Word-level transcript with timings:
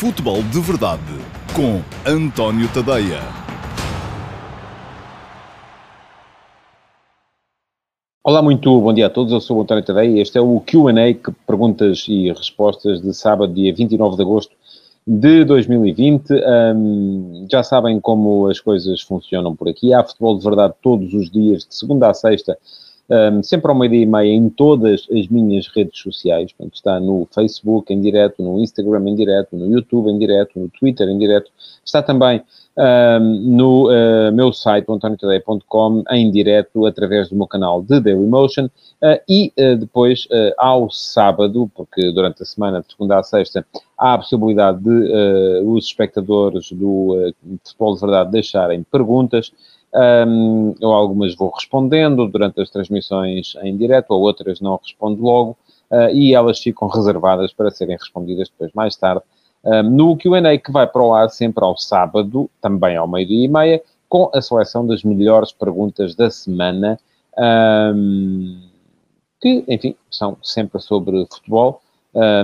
Futebol 0.00 0.42
de 0.44 0.58
Verdade 0.60 1.02
com 1.54 1.82
António 2.10 2.66
Tadeia. 2.72 3.20
Olá, 8.24 8.40
muito 8.40 8.80
bom 8.80 8.94
dia 8.94 9.08
a 9.08 9.10
todos. 9.10 9.30
Eu 9.30 9.42
sou 9.42 9.58
o 9.58 9.60
António 9.60 9.84
Tadeia 9.84 10.16
e 10.16 10.20
este 10.20 10.38
é 10.38 10.40
o 10.40 10.58
QA, 10.60 11.34
perguntas 11.46 12.06
e 12.08 12.32
respostas 12.32 13.02
de 13.02 13.12
sábado, 13.12 13.52
dia 13.52 13.74
29 13.74 14.16
de 14.16 14.22
agosto 14.22 14.56
de 15.06 15.44
2020. 15.44 16.32
Um, 16.32 17.46
já 17.52 17.62
sabem 17.62 18.00
como 18.00 18.48
as 18.48 18.58
coisas 18.58 19.02
funcionam 19.02 19.54
por 19.54 19.68
aqui. 19.68 19.92
Há 19.92 20.02
futebol 20.02 20.38
de 20.38 20.42
verdade 20.42 20.72
todos 20.80 21.12
os 21.12 21.30
dias, 21.30 21.66
de 21.66 21.74
segunda 21.74 22.08
a 22.08 22.14
sexta, 22.14 22.56
um, 23.10 23.42
sempre 23.42 23.70
ao 23.70 23.76
meio-dia 23.76 24.02
e 24.02 24.06
meia, 24.06 24.32
em 24.32 24.48
todas 24.48 25.06
as 25.10 25.26
minhas 25.28 25.66
redes 25.68 26.00
sociais. 26.00 26.52
Portanto, 26.52 26.74
está 26.74 27.00
no 27.00 27.26
Facebook 27.34 27.92
em 27.92 28.00
direto, 28.00 28.42
no 28.42 28.60
Instagram 28.60 29.08
em 29.08 29.14
direto, 29.14 29.56
no 29.56 29.66
YouTube 29.66 30.10
em 30.10 30.18
direto, 30.18 30.58
no 30.58 30.68
Twitter 30.68 31.08
em 31.08 31.18
direto. 31.18 31.50
Está 31.84 32.02
também 32.02 32.40
um, 32.76 33.56
no 33.56 33.88
uh, 33.88 34.32
meu 34.32 34.52
site, 34.52 34.86
antoniotadeia.com, 34.88 36.04
em 36.10 36.30
direto, 36.30 36.86
através 36.86 37.28
do 37.28 37.36
meu 37.36 37.46
canal 37.46 37.82
de 37.82 38.00
Dailymotion. 38.00 38.66
Uh, 38.66 39.20
e 39.28 39.52
uh, 39.58 39.76
depois, 39.76 40.28
ao 40.56 40.90
sábado, 40.90 41.70
porque 41.74 42.12
durante 42.12 42.42
a 42.42 42.46
semana, 42.46 42.80
de 42.80 42.92
segunda 42.92 43.18
a 43.18 43.22
sexta, 43.22 43.66
há 43.98 44.14
a 44.14 44.18
possibilidade 44.18 44.80
de 44.80 45.62
os 45.64 45.84
espectadores 45.86 46.70
do 46.72 47.34
Futebol 47.64 47.94
de 47.94 48.00
Verdade 48.00 48.30
deixarem 48.30 48.82
perguntas. 48.82 49.52
Um, 49.92 50.74
eu 50.80 50.92
algumas 50.92 51.34
vou 51.34 51.50
respondendo 51.50 52.28
durante 52.28 52.60
as 52.60 52.70
transmissões 52.70 53.54
em 53.62 53.76
direto, 53.76 54.12
ou 54.12 54.22
outras 54.22 54.60
não 54.60 54.78
respondo 54.82 55.22
logo, 55.22 55.56
uh, 55.90 56.10
e 56.12 56.32
elas 56.32 56.60
ficam 56.60 56.86
reservadas 56.88 57.52
para 57.52 57.70
serem 57.70 57.96
respondidas 57.96 58.48
depois 58.48 58.72
mais 58.72 58.94
tarde. 58.96 59.22
Um, 59.64 59.82
no 59.82 60.16
Q&A 60.16 60.56
que 60.58 60.70
vai 60.70 60.86
para 60.86 61.02
o 61.02 61.12
ar 61.12 61.28
sempre 61.28 61.64
ao 61.64 61.76
sábado, 61.76 62.48
também 62.60 62.96
ao 62.96 63.08
meio-dia 63.08 63.44
e 63.44 63.48
meia, 63.48 63.82
com 64.08 64.30
a 64.32 64.40
seleção 64.40 64.86
das 64.86 65.02
melhores 65.02 65.52
perguntas 65.52 66.14
da 66.14 66.30
semana, 66.30 66.98
um, 67.94 68.60
que, 69.40 69.64
enfim, 69.68 69.96
são 70.10 70.36
sempre 70.42 70.80
sobre 70.80 71.26
futebol, 71.30 71.80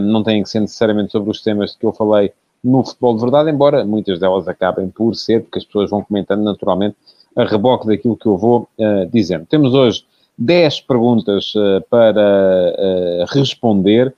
não 0.00 0.22
têm 0.22 0.42
que 0.42 0.48
ser 0.48 0.60
necessariamente 0.60 1.10
sobre 1.12 1.28
os 1.28 1.42
temas 1.42 1.74
que 1.74 1.84
eu 1.84 1.92
falei 1.92 2.32
no 2.62 2.84
futebol 2.84 3.14
de 3.14 3.20
verdade, 3.20 3.50
embora 3.50 3.84
muitas 3.84 4.18
delas 4.18 4.48
acabem 4.48 4.88
por 4.88 5.14
ser, 5.14 5.42
porque 5.42 5.58
as 5.58 5.64
pessoas 5.64 5.90
vão 5.90 6.02
comentando 6.02 6.42
naturalmente 6.42 6.96
a 7.36 7.44
reboque 7.44 7.86
daquilo 7.86 8.16
que 8.16 8.26
eu 8.26 8.36
vou 8.36 8.66
uh, 8.78 9.06
dizendo. 9.12 9.46
Temos 9.46 9.74
hoje 9.74 10.04
10 10.38 10.80
perguntas 10.80 11.54
uh, 11.54 11.84
para 11.90 12.74
uh, 12.78 13.24
responder, 13.28 14.14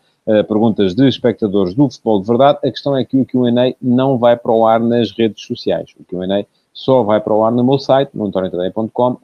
perguntas 0.47 0.95
de 0.95 1.09
espectadores 1.09 1.73
do 1.73 1.89
futebol 1.89 2.21
de 2.21 2.27
verdade. 2.27 2.59
A 2.63 2.71
questão 2.71 2.95
é 2.95 3.03
que 3.03 3.17
o 3.17 3.25
Q&A 3.25 3.75
não 3.81 4.19
vai 4.19 4.37
para 4.37 4.53
o 4.53 4.67
ar 4.67 4.79
nas 4.79 5.11
redes 5.11 5.43
sociais. 5.43 5.89
O 5.99 6.05
Q&A 6.05 6.45
só 6.71 7.03
vai 7.03 7.19
para 7.19 7.33
o 7.33 7.43
ar 7.43 7.51
no 7.51 7.65
meu 7.65 7.79
site, 7.79 8.11
no 8.13 8.31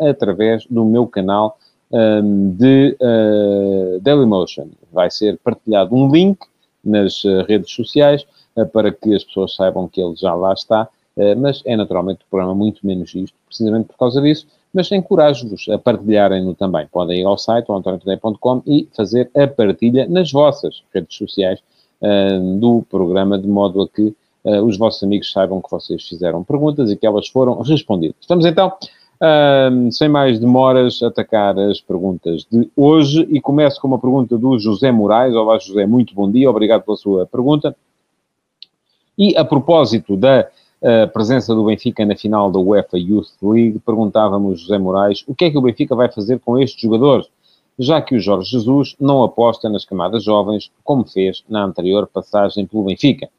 através 0.00 0.64
do 0.64 0.82
meu 0.82 1.06
canal 1.06 1.58
um, 1.92 1.98
ehm, 1.98 2.50
de 2.56 2.96
Dailymotion. 4.00 4.68
Vai 4.90 5.10
ser 5.10 5.38
partilhado 5.44 5.94
um 5.94 6.10
link 6.10 6.38
nas 6.82 7.22
redes 7.46 7.70
sociais 7.70 8.24
para 8.72 8.90
que 8.90 9.14
as 9.14 9.22
pessoas 9.24 9.54
saibam 9.54 9.86
que 9.86 10.00
ele 10.00 10.16
já 10.16 10.34
lá 10.34 10.54
está 10.54 10.84
eh, 10.84 10.88
mas 11.38 11.62
é 11.64 11.76
naturalmente 11.76 12.24
um 12.26 12.28
programa 12.28 12.54
muito 12.54 12.84
menos 12.84 13.14
isto, 13.14 13.36
precisamente 13.46 13.86
por 13.86 13.96
causa 13.96 14.20
disso, 14.20 14.46
mas 14.74 14.90
encorajo-vos 14.90 15.68
a 15.68 15.78
partilharem-no 15.78 16.52
também. 16.54 16.86
Podem 16.88 17.20
ir 17.20 17.24
ao 17.24 17.38
site, 17.38 17.70
antoniotoday.com 17.70 18.62
e 18.66 18.88
fazer 18.94 19.30
a 19.34 19.46
partilha 19.46 20.06
nas 20.08 20.32
vossas 20.32 20.82
redes 20.92 21.16
sociais 21.16 21.60
uh, 22.02 22.58
do 22.58 22.84
programa, 22.90 23.38
de 23.38 23.46
modo 23.46 23.82
a 23.82 23.88
que 23.88 24.12
uh, 24.42 24.62
os 24.64 24.76
vossos 24.76 25.00
amigos 25.04 25.30
saibam 25.30 25.62
que 25.62 25.70
vocês 25.70 26.02
fizeram 26.06 26.42
perguntas 26.42 26.90
e 26.90 26.96
que 26.96 27.06
elas 27.06 27.28
foram 27.28 27.60
respondidas. 27.60 28.16
Estamos 28.20 28.44
então, 28.44 28.72
sem 29.92 30.08
mais 30.08 30.38
demoras, 30.40 31.00
a 31.02 31.06
atacar 31.06 31.56
as 31.58 31.80
perguntas 31.80 32.44
de 32.50 32.68
hoje 32.77 33.27
e 33.30 33.40
começo 33.40 33.80
com 33.80 33.86
uma 33.86 33.98
pergunta 33.98 34.36
do 34.36 34.58
José 34.58 34.90
Moraes. 34.90 35.34
Olá, 35.34 35.56
José, 35.56 35.86
muito 35.86 36.14
bom 36.14 36.30
dia, 36.30 36.50
obrigado 36.50 36.83
pela 36.83 36.96
sua 36.96 37.24
pergunta. 37.24 37.74
E 39.16 39.34
a 39.36 39.44
propósito 39.44 40.16
da 40.16 40.48
a 40.84 41.06
presença 41.06 41.55
do 41.55 41.64
Benfica 41.64 42.05
na 42.05 42.14
final 42.14 42.50
da 42.50 42.58
UEFA 42.58 42.98
Youth 42.98 43.30
League, 43.42 43.78
perguntávamos 43.78 44.61
José 44.61 44.77
Moraes 44.77 45.24
o 45.27 45.34
que 45.34 45.46
é 45.46 45.50
que 45.50 45.56
o 45.56 45.62
Benfica 45.62 45.96
vai 45.96 46.12
fazer 46.12 46.39
com 46.40 46.58
estes 46.58 46.80
jogadores, 46.80 47.27
já 47.78 48.02
que 48.02 48.14
o 48.14 48.20
Jorge 48.20 48.50
Jesus 48.50 48.95
não 49.00 49.22
aposta 49.22 49.68
nas 49.70 49.84
camadas 49.86 50.22
jovens, 50.22 50.70
como 50.84 51.05
fez 51.05 51.42
na 51.48 51.64
anterior 51.64 52.06
passagem 52.06 52.67
pelo 52.67 52.84
Benfica. 52.84 53.30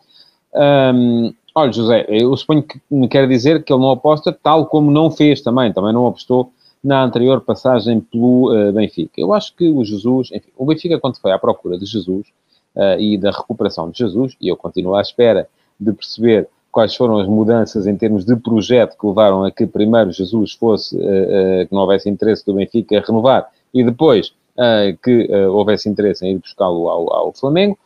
Um, 0.55 1.33
olha, 1.53 1.71
José, 1.71 2.05
eu 2.09 2.35
suponho 2.35 2.63
que 2.63 2.81
me 2.89 3.07
quer 3.07 3.27
dizer 3.27 3.63
que 3.63 3.71
ele 3.71 3.81
não 3.81 3.91
aposta 3.91 4.33
tal 4.33 4.65
como 4.65 4.89
não 4.89 5.11
fez 5.11 5.41
também, 5.41 5.71
também 5.71 5.93
não 5.93 6.07
apostou 6.07 6.51
na 6.83 7.03
anterior 7.03 7.41
passagem 7.41 7.99
pelo 7.99 8.51
uh, 8.51 8.73
Benfica. 8.73 9.13
Eu 9.21 9.33
acho 9.33 9.55
que 9.55 9.69
o 9.69 9.83
Jesus, 9.85 10.29
enfim, 10.31 10.49
o 10.57 10.65
Benfica 10.65 10.99
quando 10.99 11.17
foi 11.17 11.31
à 11.31 11.37
procura 11.37 11.77
de 11.77 11.85
Jesus 11.85 12.27
uh, 12.75 12.99
e 12.99 13.17
da 13.19 13.29
recuperação 13.29 13.89
de 13.91 13.99
Jesus, 13.99 14.35
e 14.41 14.47
eu 14.47 14.57
continuo 14.57 14.95
à 14.95 15.01
espera 15.01 15.47
de 15.79 15.93
perceber 15.93 16.47
quais 16.75 16.93
foram 16.93 17.19
as 17.19 17.27
mudanças 17.29 17.87
em 17.87 17.95
termos 17.95 18.25
de 18.25 18.35
projeto 18.35 18.97
que 18.99 19.07
levaram 19.07 19.45
a 19.45 19.49
que 19.49 19.65
primeiro 19.65 20.11
Jesus 20.11 20.51
fosse, 20.51 20.93
uh, 20.97 20.99
uh, 20.99 21.67
que 21.69 21.73
não 21.73 21.83
houvesse 21.83 22.09
interesse 22.09 22.45
do 22.45 22.53
Benfica 22.53 22.97
a 22.97 23.01
renovar, 23.01 23.49
e 23.73 23.81
depois 23.81 24.33
uh, 24.57 24.97
que 25.01 25.33
houvesse 25.47 25.87
interesse 25.87 26.25
em 26.25 26.33
ir 26.33 26.39
buscá-lo 26.39 26.89
ao, 26.89 27.13
ao, 27.13 27.33
Flamengo, 27.33 27.79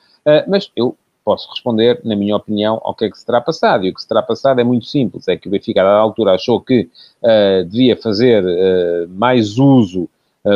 mas 0.48 0.72
eu 0.76 0.96
posso 1.24 1.48
responder, 1.52 2.02
na 2.04 2.16
minha 2.16 2.36
opinião, 2.36 2.82
ao 2.84 2.96
que 2.96 3.06
é 3.06 3.12
que 3.12 3.18
se 3.18 3.26
terá 3.26 3.40
passado. 3.40 3.86
E 3.86 3.90
o 3.90 3.94
que 3.94 4.02
se 4.02 4.08
terá 4.08 4.24
passado 4.24 4.60
é 4.60 4.64
muito 4.64 4.88
simples, 4.88 5.28
é 5.28 5.38
que 5.38 5.48
o 5.48 5.52
Benfica, 5.52 5.84
dada 5.84 5.98
altura, 5.98 6.34
achou 6.34 6.60
que 6.60 6.90
devia 7.68 7.96
fazer 7.98 8.44
mais 9.08 9.58
uso 9.58 10.08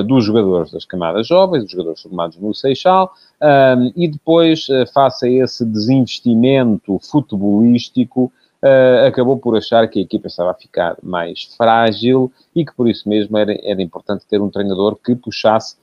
dos 0.05 0.23
jogadores 0.23 0.71
das 0.71 0.85
camadas 0.85 1.27
jovens, 1.27 1.63
dos 1.63 1.71
jogadores 1.71 2.01
formados 2.01 2.37
no 2.37 2.53
Seixal, 2.53 3.13
um, 3.41 3.91
e 3.95 4.07
depois, 4.07 4.67
uh, 4.69 4.85
face 4.93 5.25
a 5.25 5.43
esse 5.43 5.65
desinvestimento 5.65 6.97
futebolístico, 6.99 8.31
uh, 8.63 9.07
acabou 9.07 9.37
por 9.37 9.57
achar 9.57 9.87
que 9.89 9.99
a 9.99 10.01
equipa 10.01 10.27
estava 10.27 10.51
a 10.51 10.53
ficar 10.53 10.95
mais 11.03 11.43
frágil 11.57 12.31
e 12.55 12.63
que 12.65 12.73
por 12.73 12.87
isso 12.87 13.09
mesmo 13.09 13.37
era, 13.37 13.53
era 13.61 13.81
importante 13.81 14.25
ter 14.25 14.41
um 14.41 14.49
treinador 14.49 14.95
que 14.95 15.15
puxasse 15.15 15.75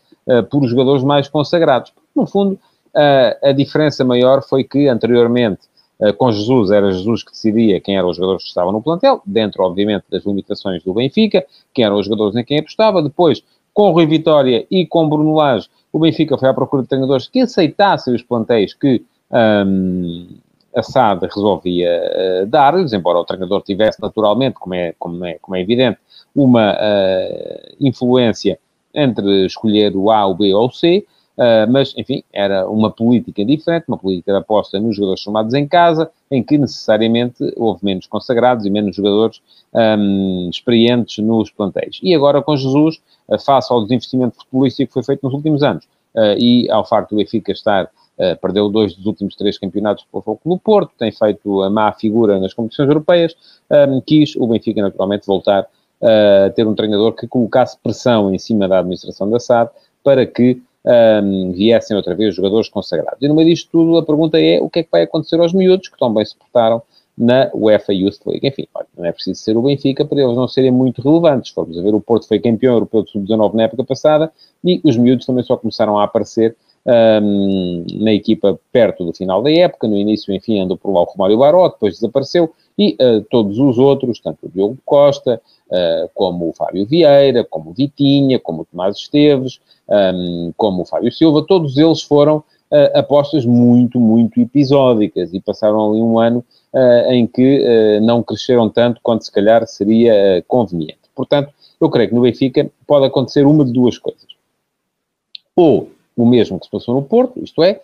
por 0.49 0.65
jogadores 0.69 1.03
mais 1.03 1.29
consagrados. 1.29 1.93
No 2.15 2.25
fundo, 2.25 2.57
a 3.43 3.51
diferença 3.53 4.05
maior 4.05 4.43
foi 4.43 4.63
que 4.63 4.87
anteriormente 4.87 5.63
com 6.19 6.31
Jesus, 6.31 6.71
era 6.71 6.93
Jesus 6.93 7.25
que 7.25 7.33
decidia 7.33 7.81
quem 7.81 7.97
eram 7.97 8.09
os 8.09 8.17
jogadores 8.17 8.45
que 8.45 8.49
estavam 8.49 8.71
no 8.71 8.83
plantel, 8.83 9.21
dentro, 9.27 9.65
obviamente, 9.65 10.05
das 10.09 10.25
limitações 10.25 10.85
do 10.85 10.95
Benfica, 10.95 11.45
quem 11.75 11.85
eram 11.85 11.99
os 11.99 12.07
jogadores 12.07 12.37
em 12.37 12.45
quem 12.45 12.61
apostava. 12.61 13.03
Depois, 13.03 13.43
com 13.73 13.91
o 13.91 13.93
Rui 13.93 14.07
Vitória 14.07 14.67
e 14.71 14.87
com 14.87 15.09
Bruno 15.09 15.35
Lage, 15.35 15.69
o 15.93 15.99
Benfica 15.99 16.39
foi 16.39 16.49
à 16.49 16.55
procura 16.55 16.83
de 16.83 16.89
treinadores 16.89 17.27
que 17.27 17.41
aceitassem 17.41 18.15
os 18.15 18.23
plantéis 18.23 18.75
que 18.75 19.03
um, 19.31 20.29
a 20.75 20.83
SAD 20.83 21.27
resolvia 21.27 21.91
uh, 22.43 22.47
dar-lhes, 22.47 22.93
embora 22.93 23.19
o 23.19 23.25
treinador 23.25 23.63
tivesse 23.63 24.01
naturalmente, 24.01 24.55
como 24.55 24.75
é, 24.75 24.95
como 24.99 25.25
é, 25.25 25.39
como 25.41 25.57
é 25.57 25.61
evidente, 25.61 25.99
uma 26.35 26.73
uh, 26.73 27.77
influência 27.81 28.59
entre 28.95 29.47
escolher 29.47 29.97
o 29.97 30.11
A, 30.11 30.27
o 30.27 30.35
B 30.35 30.55
ou 30.55 30.67
o 30.67 30.73
C, 30.73 31.05
Uh, 31.41 31.65
mas, 31.71 31.95
enfim, 31.97 32.23
era 32.35 32.69
uma 32.69 32.91
política 32.91 33.43
diferente, 33.43 33.87
uma 33.89 33.97
política 33.97 34.31
de 34.31 34.39
aposta 34.39 34.79
nos 34.79 34.95
jogadores 34.95 35.23
formados 35.23 35.55
em 35.55 35.67
casa, 35.67 36.11
em 36.31 36.43
que 36.43 36.59
necessariamente 36.59 37.51
houve 37.57 37.83
menos 37.83 38.07
consagrados 38.07 38.67
e 38.67 38.71
menos 38.71 38.95
jogadores 38.95 39.41
um, 39.73 40.51
experientes 40.51 41.25
nos 41.25 41.51
plantéis. 41.51 41.99
E 42.03 42.15
agora 42.15 42.43
com 42.43 42.55
Jesus, 42.55 43.01
uh, 43.27 43.39
face 43.39 43.73
ao 43.73 43.81
desinvestimento 43.81 44.37
futebolístico 44.37 44.89
que 44.89 44.93
foi 44.93 45.03
feito 45.03 45.23
nos 45.23 45.33
últimos 45.33 45.63
anos 45.63 45.87
uh, 46.15 46.37
e 46.37 46.71
ao 46.71 46.85
facto 46.85 47.13
do 47.13 47.17
Benfica 47.17 47.53
estar, 47.53 47.89
perdeu 48.43 48.69
dois 48.69 48.95
dos 48.95 49.07
últimos 49.07 49.35
três 49.35 49.57
campeonatos 49.57 50.05
pelo 50.13 50.23
Foco 50.23 50.47
no 50.47 50.59
Porto, 50.59 50.93
tem 50.99 51.11
feito 51.11 51.63
a 51.63 51.71
má 51.71 51.91
figura 51.91 52.39
nas 52.39 52.53
competições 52.53 52.87
europeias, 52.87 53.35
um, 53.89 53.99
quis 54.03 54.37
o 54.37 54.47
Benfica 54.47 54.83
naturalmente 54.83 55.27
voltar 55.27 55.67
a 56.03 56.51
ter 56.51 56.67
um 56.67 56.75
treinador 56.75 57.15
que 57.15 57.27
colocasse 57.27 57.79
pressão 57.83 58.35
em 58.35 58.39
cima 58.39 58.69
da 58.69 58.81
administração 58.81 59.31
da 59.31 59.41
SAD 59.41 59.71
para 60.05 60.27
que 60.27 60.61
um, 60.85 61.53
viessem 61.53 61.97
outra 61.97 62.15
vez 62.15 62.35
jogadores 62.35 62.69
consagrados. 62.69 63.21
E 63.21 63.29
no 63.29 63.35
meio 63.35 63.49
disto 63.49 63.71
tudo, 63.71 63.99
a 63.99 64.05
pergunta 64.05 64.41
é 64.41 64.61
o 64.61 64.69
que 64.69 64.81
é 64.81 64.83
que 64.83 64.91
vai 64.91 65.03
acontecer 65.03 65.39
aos 65.41 65.53
miúdos 65.53 65.89
que 65.89 65.99
tão 65.99 66.13
bem 66.13 66.25
se 66.25 66.37
portaram 66.37 66.83
na 67.17 67.51
UEFA 67.55 67.93
Youth 67.93 68.21
League. 68.27 68.47
Enfim, 68.47 68.67
não 68.97 69.05
é 69.05 69.13
preciso 69.13 69.41
ser 69.41 69.57
o 69.57 69.63
Benfica 69.63 70.05
para 70.05 70.23
eles 70.23 70.35
não 70.35 70.49
serem 70.49 70.71
muito 70.71 71.03
relevantes. 71.03 71.53
Vamos 71.55 71.79
a 71.79 71.83
ver, 71.83 71.95
o 71.95 72.01
Porto 72.01 72.27
foi 72.27 72.41
campeão 72.41 72.75
europeu 72.75 73.03
de 73.03 73.11
sub-19 73.11 73.55
na 73.55 73.65
época 73.65 73.85
passada 73.85 74.33
e 74.65 74.81
os 74.83 74.97
miúdos 74.97 75.27
também 75.27 75.45
só 75.45 75.57
começaram 75.57 75.99
a 75.99 76.05
aparecer 76.05 76.57
um, 77.23 77.85
na 78.01 78.13
equipa 78.13 78.59
perto 78.73 79.05
do 79.05 79.13
final 79.13 79.43
da 79.43 79.53
época. 79.53 79.87
No 79.87 79.99
início, 79.99 80.33
enfim, 80.33 80.61
andou 80.61 80.79
por 80.79 80.93
lá 80.93 81.03
o 81.03 81.05
Romário 81.05 81.39
Baró, 81.39 81.69
depois 81.69 81.95
desapareceu 81.95 82.53
e 82.81 82.97
uh, 82.99 83.21
todos 83.29 83.59
os 83.59 83.77
outros, 83.77 84.21
tanto 84.21 84.47
o 84.47 84.49
Diogo 84.49 84.79
Costa, 84.87 85.39
uh, 85.71 86.11
como 86.15 86.49
o 86.49 86.53
Fábio 86.55 86.87
Vieira, 86.87 87.45
como 87.45 87.71
o 87.71 87.73
Vitinha, 87.75 88.39
como 88.39 88.63
o 88.63 88.65
Tomás 88.65 88.97
Esteves, 88.97 89.61
um, 89.87 90.51
como 90.57 90.81
o 90.81 90.87
Fábio 90.87 91.13
Silva, 91.13 91.45
todos 91.47 91.77
eles 91.77 92.01
foram 92.01 92.39
uh, 92.39 92.99
apostas 92.99 93.45
muito, 93.45 94.01
muito 94.01 94.41
episódicas 94.41 95.35
e 95.35 95.41
passaram 95.41 95.91
ali 95.91 96.01
um 96.01 96.19
ano 96.19 96.43
em 97.09 97.27
que 97.27 97.99
não 98.01 98.23
cresceram 98.23 98.71
tanto 98.71 99.01
quanto 99.03 99.25
se 99.25 99.33
calhar 99.33 99.67
seria 99.67 100.41
conveniente. 100.47 101.01
Portanto, 101.17 101.53
eu 101.81 101.91
creio 101.91 102.11
que 102.11 102.15
no 102.15 102.21
Benfica 102.21 102.71
pode 102.87 103.07
acontecer 103.07 103.45
uma 103.45 103.65
de 103.65 103.73
duas 103.73 103.99
coisas. 103.99 104.29
Ou 105.57 105.91
o 106.17 106.25
mesmo 106.25 106.61
que 106.61 106.67
se 106.67 106.71
passou 106.71 106.95
no 106.95 107.03
Porto, 107.03 107.43
isto 107.43 107.61
é, 107.65 107.81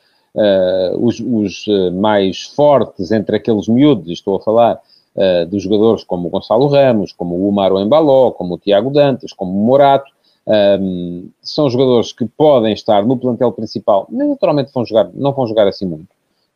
os, 0.99 1.19
os 1.21 1.65
mais 1.94 2.43
fortes 2.43 3.11
entre 3.11 3.37
aqueles 3.37 3.69
miúdos, 3.69 4.11
estou 4.11 4.37
a 4.37 4.41
falar 4.41 4.81
uh, 5.17 5.47
dos 5.47 5.62
jogadores 5.62 6.05
como 6.05 6.29
o 6.29 6.31
Gonçalo 6.31 6.67
Ramos, 6.69 7.12
como 7.12 7.35
o 7.35 7.49
Umar 7.49 7.73
Embaló, 7.73 8.31
como 8.31 8.55
o 8.55 8.59
Tiago 8.59 8.91
Dantas, 8.91 9.33
como 9.33 9.50
o 9.50 9.67
Morato, 9.67 10.11
um, 10.47 11.29
são 11.43 11.69
jogadores 11.69 12.12
que 12.12 12.25
podem 12.25 12.73
estar 12.73 13.05
no 13.05 13.17
plantel 13.17 13.50
principal, 13.50 14.06
naturalmente 14.11 14.71
vão 14.73 14.85
jogar, 14.85 15.11
não 15.12 15.33
vão 15.33 15.47
jogar 15.47 15.67
assim 15.67 15.87
muito. 15.87 16.09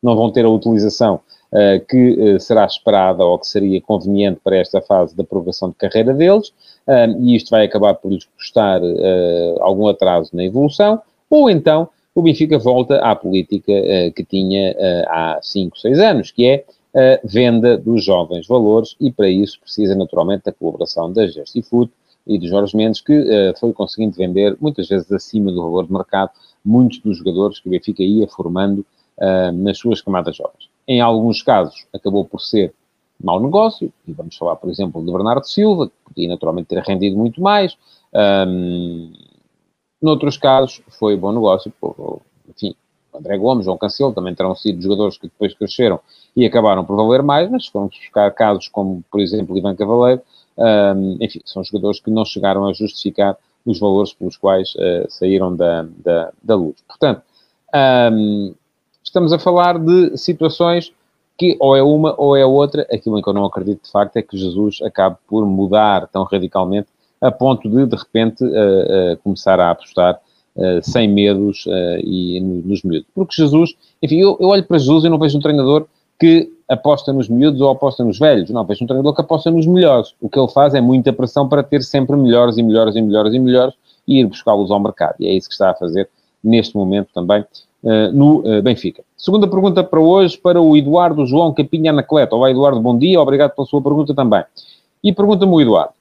Não 0.02 0.16
vão 0.16 0.30
ter 0.30 0.44
a 0.44 0.48
utilização 0.48 1.20
uh, 1.52 1.84
que 1.86 2.12
uh, 2.12 2.40
será 2.40 2.64
esperada 2.64 3.24
ou 3.24 3.38
que 3.38 3.46
seria 3.46 3.80
conveniente 3.82 4.40
para 4.42 4.56
esta 4.56 4.80
fase 4.80 5.14
da 5.16 5.22
aprovação 5.22 5.70
de 5.70 5.74
carreira 5.74 6.14
deles, 6.14 6.52
um, 6.86 7.24
e 7.24 7.36
isto 7.36 7.50
vai 7.50 7.66
acabar 7.66 7.94
por 7.94 8.12
lhes 8.12 8.24
custar 8.24 8.80
uh, 8.80 9.56
algum 9.60 9.88
atraso 9.88 10.30
na 10.32 10.44
evolução, 10.44 11.02
ou 11.28 11.50
então 11.50 11.88
o 12.14 12.22
Benfica 12.22 12.58
volta 12.58 12.96
à 12.98 13.14
política 13.14 13.72
que 14.14 14.24
tinha 14.24 14.74
há 15.08 15.38
5, 15.40 15.78
6 15.78 15.98
anos, 16.00 16.30
que 16.30 16.46
é 16.46 16.64
a 16.94 17.20
venda 17.24 17.78
dos 17.78 18.04
jovens 18.04 18.46
valores, 18.46 18.96
e 19.00 19.12
para 19.12 19.28
isso 19.28 19.60
precisa 19.60 19.94
naturalmente 19.94 20.44
da 20.44 20.52
colaboração 20.52 21.12
da 21.12 21.26
Gestifood, 21.26 21.90
e 22.26 22.38
de 22.38 22.48
Jorge 22.48 22.76
Mendes, 22.76 23.00
que 23.00 23.18
uh, 23.18 23.58
foi 23.58 23.72
conseguindo 23.72 24.16
vender, 24.16 24.56
muitas 24.60 24.88
vezes 24.88 25.10
acima 25.10 25.50
do 25.50 25.62
valor 25.62 25.86
de 25.86 25.92
mercado, 25.92 26.30
muitos 26.64 26.98
dos 27.00 27.18
jogadores 27.18 27.58
que 27.58 27.68
o 27.68 27.70
Benfica 27.70 28.02
ia 28.02 28.28
formando 28.28 28.86
uh, 29.18 29.52
nas 29.52 29.78
suas 29.78 30.00
camadas 30.00 30.36
jovens. 30.36 30.68
Em 30.86 31.00
alguns 31.00 31.42
casos, 31.42 31.86
acabou 31.92 32.24
por 32.24 32.40
ser 32.40 32.72
mau 33.22 33.40
negócio, 33.40 33.92
e 34.06 34.12
vamos 34.12 34.36
falar, 34.36 34.56
por 34.56 34.70
exemplo, 34.70 35.04
de 35.04 35.12
Bernardo 35.12 35.44
Silva, 35.44 35.88
que 35.88 35.94
podia 36.04 36.28
naturalmente 36.28 36.68
ter 36.68 36.82
rendido 36.82 37.16
muito 37.16 37.40
mais. 37.40 37.76
Um, 38.14 39.12
noutros 40.00 40.36
casos, 40.36 40.80
foi 40.88 41.16
bom 41.16 41.32
negócio, 41.32 41.72
enfim, 42.48 42.74
André 43.14 43.36
Gomes, 43.36 43.64
João 43.64 43.76
Cancelo, 43.76 44.12
também 44.12 44.34
terão 44.34 44.54
sido 44.54 44.80
jogadores 44.80 45.18
que 45.18 45.26
depois 45.26 45.54
cresceram 45.54 46.00
e 46.36 46.46
acabaram 46.46 46.84
por 46.84 46.96
valer 46.96 47.22
mais, 47.22 47.50
mas 47.50 47.66
foram 47.66 47.88
buscar 47.88 48.30
casos 48.32 48.68
como, 48.68 49.04
por 49.10 49.20
exemplo, 49.20 49.56
Ivan 49.56 49.74
Cavaleiro, 49.74 50.22
um, 50.56 51.16
enfim, 51.20 51.40
são 51.44 51.64
jogadores 51.64 52.00
que 52.00 52.10
não 52.10 52.24
chegaram 52.24 52.66
a 52.66 52.72
justificar 52.72 53.36
os 53.64 53.78
valores 53.78 54.12
pelos 54.12 54.36
quais 54.36 54.74
uh, 54.74 55.06
saíram 55.08 55.54
da, 55.54 55.82
da, 55.82 56.32
da, 56.42 56.54
luz. 56.54 56.76
Portanto, 56.86 57.22
um, 58.12 58.54
estamos 59.02 59.32
a 59.32 59.38
falar 59.38 59.78
de 59.78 60.16
situações 60.16 60.92
que 61.38 61.56
ou 61.58 61.76
é 61.76 61.82
uma 61.82 62.14
ou 62.18 62.36
é 62.36 62.44
outra. 62.44 62.86
Aquilo 62.92 63.18
em 63.18 63.22
que 63.22 63.28
eu 63.28 63.32
não 63.32 63.44
acredito 63.44 63.84
de 63.84 63.90
facto 63.90 64.16
é 64.16 64.22
que 64.22 64.36
Jesus 64.36 64.80
acabe 64.82 65.16
por 65.26 65.46
mudar 65.46 66.06
tão 66.08 66.24
radicalmente 66.24 66.88
a 67.20 67.30
ponto 67.30 67.68
de, 67.68 67.86
de 67.86 67.96
repente, 67.96 68.44
uh, 68.44 68.46
uh, 68.48 69.16
começar 69.22 69.60
a 69.60 69.70
apostar 69.70 70.20
sem 70.82 71.08
medos 71.08 71.64
e 72.02 72.38
nos 72.40 72.82
miúdos. 72.82 73.06
Porque 73.14 73.34
Jesus, 73.34 73.70
enfim, 74.02 74.16
eu, 74.16 74.36
eu 74.40 74.48
olho 74.48 74.64
para 74.64 74.78
Jesus 74.78 75.04
e 75.04 75.08
não 75.08 75.18
vejo 75.18 75.38
um 75.38 75.40
treinador 75.40 75.86
que 76.18 76.52
aposta 76.68 77.12
nos 77.12 77.28
miúdos 77.28 77.60
ou 77.60 77.70
aposta 77.70 78.04
nos 78.04 78.18
velhos. 78.18 78.50
Não, 78.50 78.64
vejo 78.64 78.84
um 78.84 78.86
treinador 78.86 79.14
que 79.14 79.22
aposta 79.22 79.50
nos 79.50 79.66
melhores. 79.66 80.14
O 80.20 80.28
que 80.28 80.38
ele 80.38 80.48
faz 80.48 80.74
é 80.74 80.80
muita 80.80 81.12
pressão 81.12 81.48
para 81.48 81.62
ter 81.62 81.82
sempre 81.82 82.14
melhores 82.16 82.58
e 82.58 82.62
melhores 82.62 82.94
e 82.94 83.00
melhores 83.00 83.32
e 83.32 83.38
melhores 83.38 83.74
e 84.06 84.20
ir 84.20 84.26
buscá-los 84.26 84.70
ao 84.70 84.78
mercado. 84.78 85.14
E 85.18 85.26
é 85.26 85.32
isso 85.32 85.48
que 85.48 85.54
está 85.54 85.70
a 85.70 85.74
fazer 85.74 86.10
neste 86.42 86.76
momento 86.76 87.08
também 87.14 87.44
uh, 87.82 88.12
no 88.12 88.40
uh, 88.40 88.62
Benfica. 88.62 89.02
Segunda 89.16 89.48
pergunta 89.48 89.82
para 89.82 90.00
hoje, 90.00 90.36
para 90.36 90.60
o 90.60 90.76
Eduardo 90.76 91.26
João 91.26 91.54
Capinha 91.54 91.90
Anacleto. 91.90 92.36
Olá, 92.36 92.50
Eduardo, 92.50 92.80
bom 92.80 92.96
dia. 92.98 93.20
Obrigado 93.20 93.54
pela 93.54 93.66
sua 93.66 93.82
pergunta 93.82 94.14
também. 94.14 94.44
E 95.02 95.12
pergunta-me 95.12 95.52
o 95.52 95.60
Eduardo. 95.60 95.92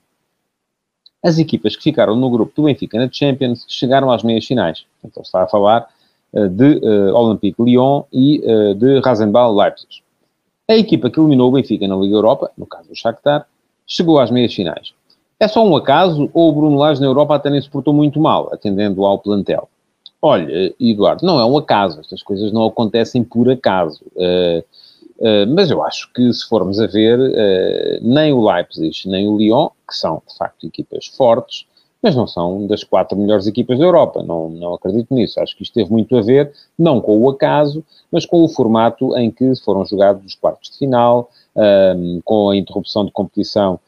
As 1.22 1.38
equipas 1.38 1.76
que 1.76 1.82
ficaram 1.82 2.16
no 2.16 2.30
grupo 2.30 2.52
do 2.54 2.62
Benfica 2.64 2.98
na 2.98 3.10
Champions 3.10 3.64
chegaram 3.68 4.10
às 4.10 4.22
meias 4.22 4.46
finais. 4.46 4.84
Então 5.04 5.22
está 5.22 5.42
a 5.42 5.46
falar 5.46 5.88
uh, 6.32 6.48
de 6.48 6.80
Olympique 7.12 7.62
Lyon 7.62 8.04
e 8.12 8.40
de 8.76 9.00
Rasenball 9.00 9.54
Leipzig. 9.54 10.02
A 10.68 10.76
equipa 10.76 11.10
que 11.10 11.18
eliminou 11.18 11.48
o 11.48 11.52
Benfica 11.52 11.86
na 11.88 11.96
Liga 11.96 12.14
Europa, 12.14 12.50
no 12.56 12.64
caso 12.64 12.90
o 12.90 12.94
Shakhtar, 12.94 13.46
chegou 13.86 14.20
às 14.20 14.30
meias 14.30 14.54
finais. 14.54 14.94
É 15.40 15.48
só 15.48 15.66
um 15.66 15.74
acaso 15.74 16.30
ou 16.32 16.50
o 16.50 16.52
Bruno 16.52 16.76
Lage 16.76 17.00
na 17.00 17.06
Europa 17.06 17.34
até 17.34 17.50
nem 17.50 17.60
se 17.60 17.68
portou 17.68 17.92
muito 17.92 18.20
mal, 18.20 18.52
atendendo 18.52 19.04
ao 19.04 19.18
plantel? 19.18 19.68
Olha, 20.22 20.72
Eduardo, 20.78 21.24
não 21.24 21.40
é 21.40 21.44
um 21.46 21.56
acaso. 21.56 21.98
Estas 22.00 22.22
coisas 22.22 22.52
não 22.52 22.66
acontecem 22.66 23.24
por 23.24 23.50
acaso. 23.50 24.02
Uh, 24.14 24.62
uh, 25.20 25.46
mas 25.54 25.70
eu 25.70 25.82
acho 25.82 26.12
que, 26.12 26.32
se 26.32 26.48
formos 26.48 26.80
a 26.80 26.86
ver, 26.86 27.18
uh, 27.18 27.98
nem 28.02 28.32
o 28.32 28.44
Leipzig 28.44 29.08
nem 29.08 29.28
o 29.28 29.36
Lyon, 29.36 29.68
que 29.88 29.96
são, 29.96 30.22
de 30.26 30.36
facto, 30.36 30.66
equipas 30.66 31.06
fortes, 31.06 31.66
mas 32.02 32.16
não 32.16 32.26
são 32.26 32.66
das 32.66 32.82
quatro 32.82 33.16
melhores 33.16 33.46
equipas 33.46 33.78
da 33.78 33.84
Europa. 33.84 34.22
Não, 34.22 34.48
não 34.48 34.74
acredito 34.74 35.14
nisso. 35.14 35.38
Acho 35.40 35.56
que 35.56 35.62
isto 35.62 35.74
teve 35.74 35.90
muito 35.90 36.16
a 36.16 36.22
ver, 36.22 36.52
não 36.78 37.00
com 37.00 37.18
o 37.18 37.28
acaso, 37.28 37.84
mas 38.10 38.24
com 38.24 38.42
o 38.42 38.48
formato 38.48 39.16
em 39.16 39.30
que 39.30 39.54
foram 39.62 39.84
jogados 39.84 40.24
os 40.24 40.34
quartos 40.34 40.70
de 40.70 40.78
final, 40.78 41.30
um, 41.54 42.20
com 42.24 42.50
a 42.50 42.56
interrupção 42.56 43.04
de 43.04 43.12
competição 43.12 43.78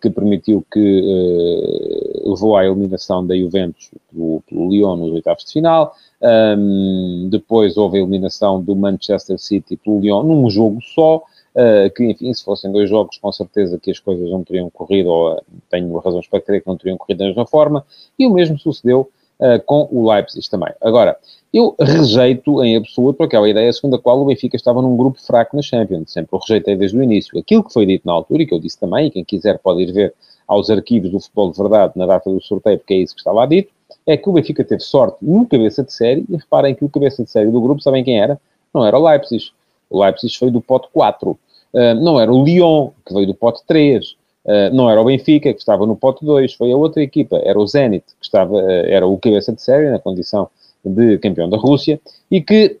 que 0.00 0.10
permitiu 0.10 0.64
que 0.70 0.78
uh, 0.78 2.30
levou 2.30 2.56
à 2.56 2.64
eliminação 2.66 3.26
da 3.26 3.36
Juventus 3.36 3.90
pelo, 4.12 4.42
pelo 4.48 4.70
Lyon 4.70 4.96
nos 4.96 5.12
oitavos 5.12 5.44
de 5.44 5.52
final. 5.52 5.94
Um, 6.22 7.28
depois 7.30 7.76
houve 7.76 7.96
a 7.96 8.00
eliminação 8.00 8.62
do 8.62 8.76
Manchester 8.76 9.38
City 9.38 9.76
pelo 9.76 10.00
Lyon 10.00 10.22
num 10.22 10.50
jogo 10.50 10.80
só. 10.82 11.22
Uh, 11.52 11.90
que, 11.96 12.04
enfim, 12.04 12.32
se 12.32 12.44
fossem 12.44 12.70
dois 12.70 12.88
jogos, 12.88 13.18
com 13.18 13.32
certeza 13.32 13.76
que 13.76 13.90
as 13.90 13.98
coisas 13.98 14.30
não 14.30 14.44
teriam 14.44 14.70
corrido, 14.70 15.10
ou 15.10 15.42
tenho 15.68 15.96
razões 15.98 16.28
para 16.28 16.40
crer 16.40 16.60
que 16.60 16.68
não 16.68 16.76
teriam 16.76 16.96
corrido 16.96 17.18
da 17.18 17.24
mesma 17.24 17.44
forma, 17.44 17.84
e 18.16 18.24
o 18.24 18.32
mesmo 18.32 18.56
sucedeu 18.56 19.10
uh, 19.40 19.60
com 19.66 19.88
o 19.90 20.08
Leipzig 20.08 20.48
também. 20.48 20.72
Agora, 20.80 21.18
eu 21.52 21.74
rejeito 21.80 22.62
em 22.62 22.76
absoluto 22.76 23.22
aquela 23.22 23.48
ideia 23.48 23.72
segundo 23.72 23.96
a 23.96 23.98
qual 23.98 24.20
o 24.20 24.24
Benfica 24.24 24.56
estava 24.56 24.80
num 24.80 24.96
grupo 24.96 25.20
fraco 25.20 25.56
na 25.56 25.62
Champions, 25.62 26.12
sempre 26.12 26.28
o 26.32 26.38
rejeitei 26.38 26.76
desde 26.76 26.96
o 26.96 27.02
início. 27.02 27.38
Aquilo 27.38 27.64
que 27.64 27.72
foi 27.72 27.86
dito 27.86 28.06
na 28.06 28.12
altura, 28.12 28.42
e 28.42 28.46
que 28.46 28.54
eu 28.54 28.60
disse 28.60 28.78
também, 28.78 29.08
e 29.08 29.10
quem 29.10 29.24
quiser 29.24 29.58
pode 29.58 29.82
ir 29.82 29.92
ver 29.92 30.14
aos 30.46 30.70
arquivos 30.70 31.10
do 31.10 31.20
futebol 31.20 31.50
de 31.50 31.58
verdade 31.58 31.92
na 31.96 32.06
data 32.06 32.30
do 32.30 32.40
sorteio, 32.42 32.78
porque 32.78 32.94
é 32.94 32.98
isso 32.98 33.14
que 33.14 33.20
estava 33.20 33.46
dito, 33.46 33.72
é 34.06 34.16
que 34.16 34.28
o 34.28 34.32
Benfica 34.32 34.64
teve 34.64 34.82
sorte 34.82 35.18
no 35.22 35.46
cabeça 35.46 35.82
de 35.82 35.92
série, 35.92 36.24
e 36.28 36.36
reparem 36.36 36.74
que 36.74 36.84
o 36.84 36.88
cabeça 36.88 37.22
de 37.22 37.30
série 37.30 37.50
do 37.50 37.60
grupo, 37.60 37.80
sabem 37.80 38.04
quem 38.04 38.20
era? 38.20 38.40
Não 38.72 38.84
era 38.84 38.98
o 38.98 39.04
Leipzig 39.04 39.52
o 39.90 40.02
Leipzig 40.02 40.38
foi 40.38 40.50
do 40.50 40.60
pote 40.60 40.88
4. 40.92 41.32
Uh, 41.32 41.38
ah, 41.74 41.94
não 41.94 42.18
era 42.18 42.32
o 42.32 42.44
Lyon, 42.44 42.90
que 43.04 43.12
veio 43.12 43.26
do 43.26 43.34
pote 43.34 43.60
3. 43.66 44.10
Uh, 44.10 44.16
ah, 44.46 44.70
não 44.70 44.88
era 44.88 45.00
o 45.00 45.04
Benfica, 45.04 45.52
que 45.52 45.58
estava 45.58 45.84
no 45.84 45.96
pote 45.96 46.24
2. 46.24 46.54
Foi 46.54 46.70
a 46.70 46.76
outra 46.76 47.02
equipa. 47.02 47.36
Era 47.42 47.58
o 47.58 47.66
Zenit, 47.66 48.04
que 48.06 48.24
estava, 48.24 48.54
uh, 48.54 48.86
era 48.86 49.06
o 49.06 49.18
cabeça 49.18 49.52
de 49.52 49.60
série, 49.60 49.90
na 49.90 49.98
condição 49.98 50.48
de 50.84 51.18
campeão 51.18 51.48
da 51.48 51.56
Rússia, 51.56 52.00
e 52.30 52.40
que, 52.40 52.76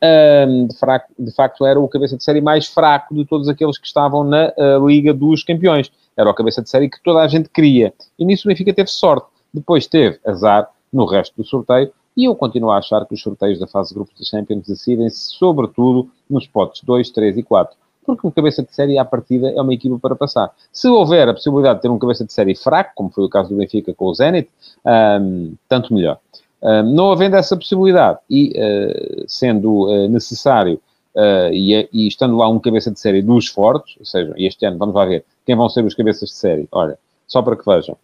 de, 0.68 0.78
fraco, 0.78 1.12
de, 1.18 1.30
facto, 1.32 1.66
era 1.66 1.78
o 1.78 1.88
cabeça 1.88 2.16
de 2.16 2.24
série 2.24 2.40
mais 2.40 2.66
fraco 2.66 3.14
de 3.14 3.24
todos 3.24 3.48
aqueles 3.48 3.78
que 3.78 3.86
estavam 3.86 4.24
na 4.24 4.52
Liga 4.84 5.12
dos 5.12 5.44
Campeões. 5.44 5.90
Era 6.16 6.30
o 6.30 6.34
cabeça 6.34 6.62
de 6.62 6.70
série 6.70 6.88
que 6.88 7.02
toda 7.02 7.20
a 7.20 7.28
gente 7.28 7.48
queria. 7.48 7.92
E 8.18 8.24
nisso 8.24 8.46
o 8.46 8.48
Benfica 8.48 8.72
teve 8.72 8.90
sorte. 8.90 9.26
Depois 9.52 9.86
teve 9.86 10.18
azar 10.24 10.70
no 10.92 11.04
resto 11.04 11.34
do 11.36 11.44
sorteio, 11.44 11.92
e 12.16 12.24
eu 12.24 12.34
continuo 12.34 12.70
a 12.70 12.78
achar 12.78 13.06
que 13.06 13.14
os 13.14 13.22
sorteios 13.22 13.58
da 13.58 13.66
fase 13.66 13.90
de 13.90 13.94
grupos 13.94 14.18
da 14.18 14.24
Champions 14.24 14.66
decidem-se, 14.66 15.34
sobretudo, 15.36 16.10
nos 16.28 16.46
potes 16.46 16.82
2, 16.82 17.10
3 17.10 17.38
e 17.38 17.42
4. 17.42 17.76
Porque 18.04 18.26
o 18.26 18.30
cabeça 18.30 18.62
de 18.62 18.74
série, 18.74 18.98
à 18.98 19.04
partida, 19.04 19.50
é 19.50 19.60
uma 19.60 19.72
equipa 19.72 19.98
para 19.98 20.16
passar. 20.16 20.52
Se 20.72 20.88
houver 20.88 21.28
a 21.28 21.34
possibilidade 21.34 21.76
de 21.76 21.82
ter 21.82 21.88
um 21.88 21.98
cabeça 21.98 22.24
de 22.24 22.32
série 22.32 22.54
fraco, 22.54 22.92
como 22.94 23.10
foi 23.10 23.24
o 23.24 23.28
caso 23.28 23.50
do 23.50 23.56
Benfica 23.56 23.94
com 23.94 24.06
o 24.06 24.14
Zenit, 24.14 24.50
um, 24.84 25.54
tanto 25.68 25.94
melhor. 25.94 26.18
Não 26.62 27.10
havendo 27.10 27.36
essa 27.36 27.56
possibilidade 27.56 28.18
e 28.28 28.50
uh, 28.50 29.24
sendo 29.26 29.86
uh, 29.86 30.08
necessário 30.08 30.80
uh, 31.14 31.52
e, 31.52 31.88
e, 31.92 32.06
estando 32.06 32.36
lá 32.36 32.48
um 32.48 32.58
cabeça 32.58 32.90
de 32.90 33.00
série 33.00 33.22
dos 33.22 33.48
fortes, 33.48 33.96
ou 33.98 34.04
seja, 34.04 34.34
este 34.36 34.66
ano, 34.66 34.76
vamos 34.76 34.94
lá 34.94 35.06
ver, 35.06 35.24
quem 35.46 35.56
vão 35.56 35.68
ser 35.68 35.84
os 35.84 35.94
cabeças 35.94 36.28
de 36.28 36.34
série? 36.34 36.68
Olha, 36.70 36.98
só 37.26 37.40
para 37.40 37.56
que 37.56 37.64
vejam. 37.64 37.96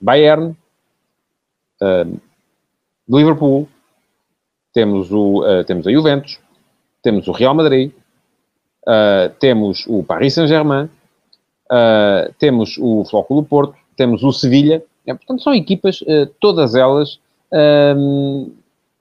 Bayern, 0.00 0.56
Liverpool, 3.08 3.68
temos, 4.74 5.10
o, 5.10 5.42
temos 5.64 5.86
a 5.86 5.92
Juventus, 5.92 6.38
temos 7.02 7.28
o 7.28 7.32
Real 7.32 7.54
Madrid, 7.54 7.92
uh, 8.86 9.30
temos 9.38 9.84
o 9.86 10.02
Paris 10.02 10.34
Saint-Germain, 10.34 10.88
uh, 11.70 12.32
temos 12.38 12.76
o 12.78 13.04
Flóculo 13.04 13.44
Porto, 13.44 13.76
temos 13.96 14.22
o 14.22 14.32
Sevilha. 14.32 14.82
É, 15.06 15.14
portanto, 15.14 15.42
são 15.42 15.54
equipas, 15.54 16.00
uh, 16.02 16.26
todas 16.40 16.74
elas, 16.74 17.20
um, 17.96 18.52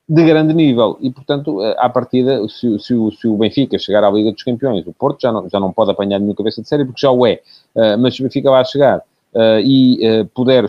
de 0.07 0.23
grande 0.23 0.53
nível. 0.53 0.97
E, 1.01 1.09
portanto, 1.11 1.61
à 1.77 1.89
partida, 1.89 2.47
se, 2.47 2.77
se, 2.79 2.93
se, 3.19 3.27
o 3.27 3.37
Benfica 3.37 3.77
chegar 3.79 4.03
à 4.03 4.09
Liga 4.09 4.31
dos 4.31 4.43
Campeões, 4.43 4.85
o 4.85 4.93
Porto 4.93 5.21
já 5.21 5.31
não, 5.31 5.49
já 5.49 5.59
não 5.59 5.71
pode 5.71 5.91
apanhar 5.91 6.19
nenhuma 6.19 6.35
cabeça 6.35 6.61
de 6.61 6.67
série, 6.67 6.85
porque 6.85 7.01
já 7.01 7.11
o 7.11 7.25
é. 7.25 7.41
mas 7.97 8.15
se 8.15 8.21
o 8.21 8.23
Benfica 8.23 8.51
lá 8.51 8.63
chegar 8.63 9.01
e 9.63 10.27
puder, 10.33 10.65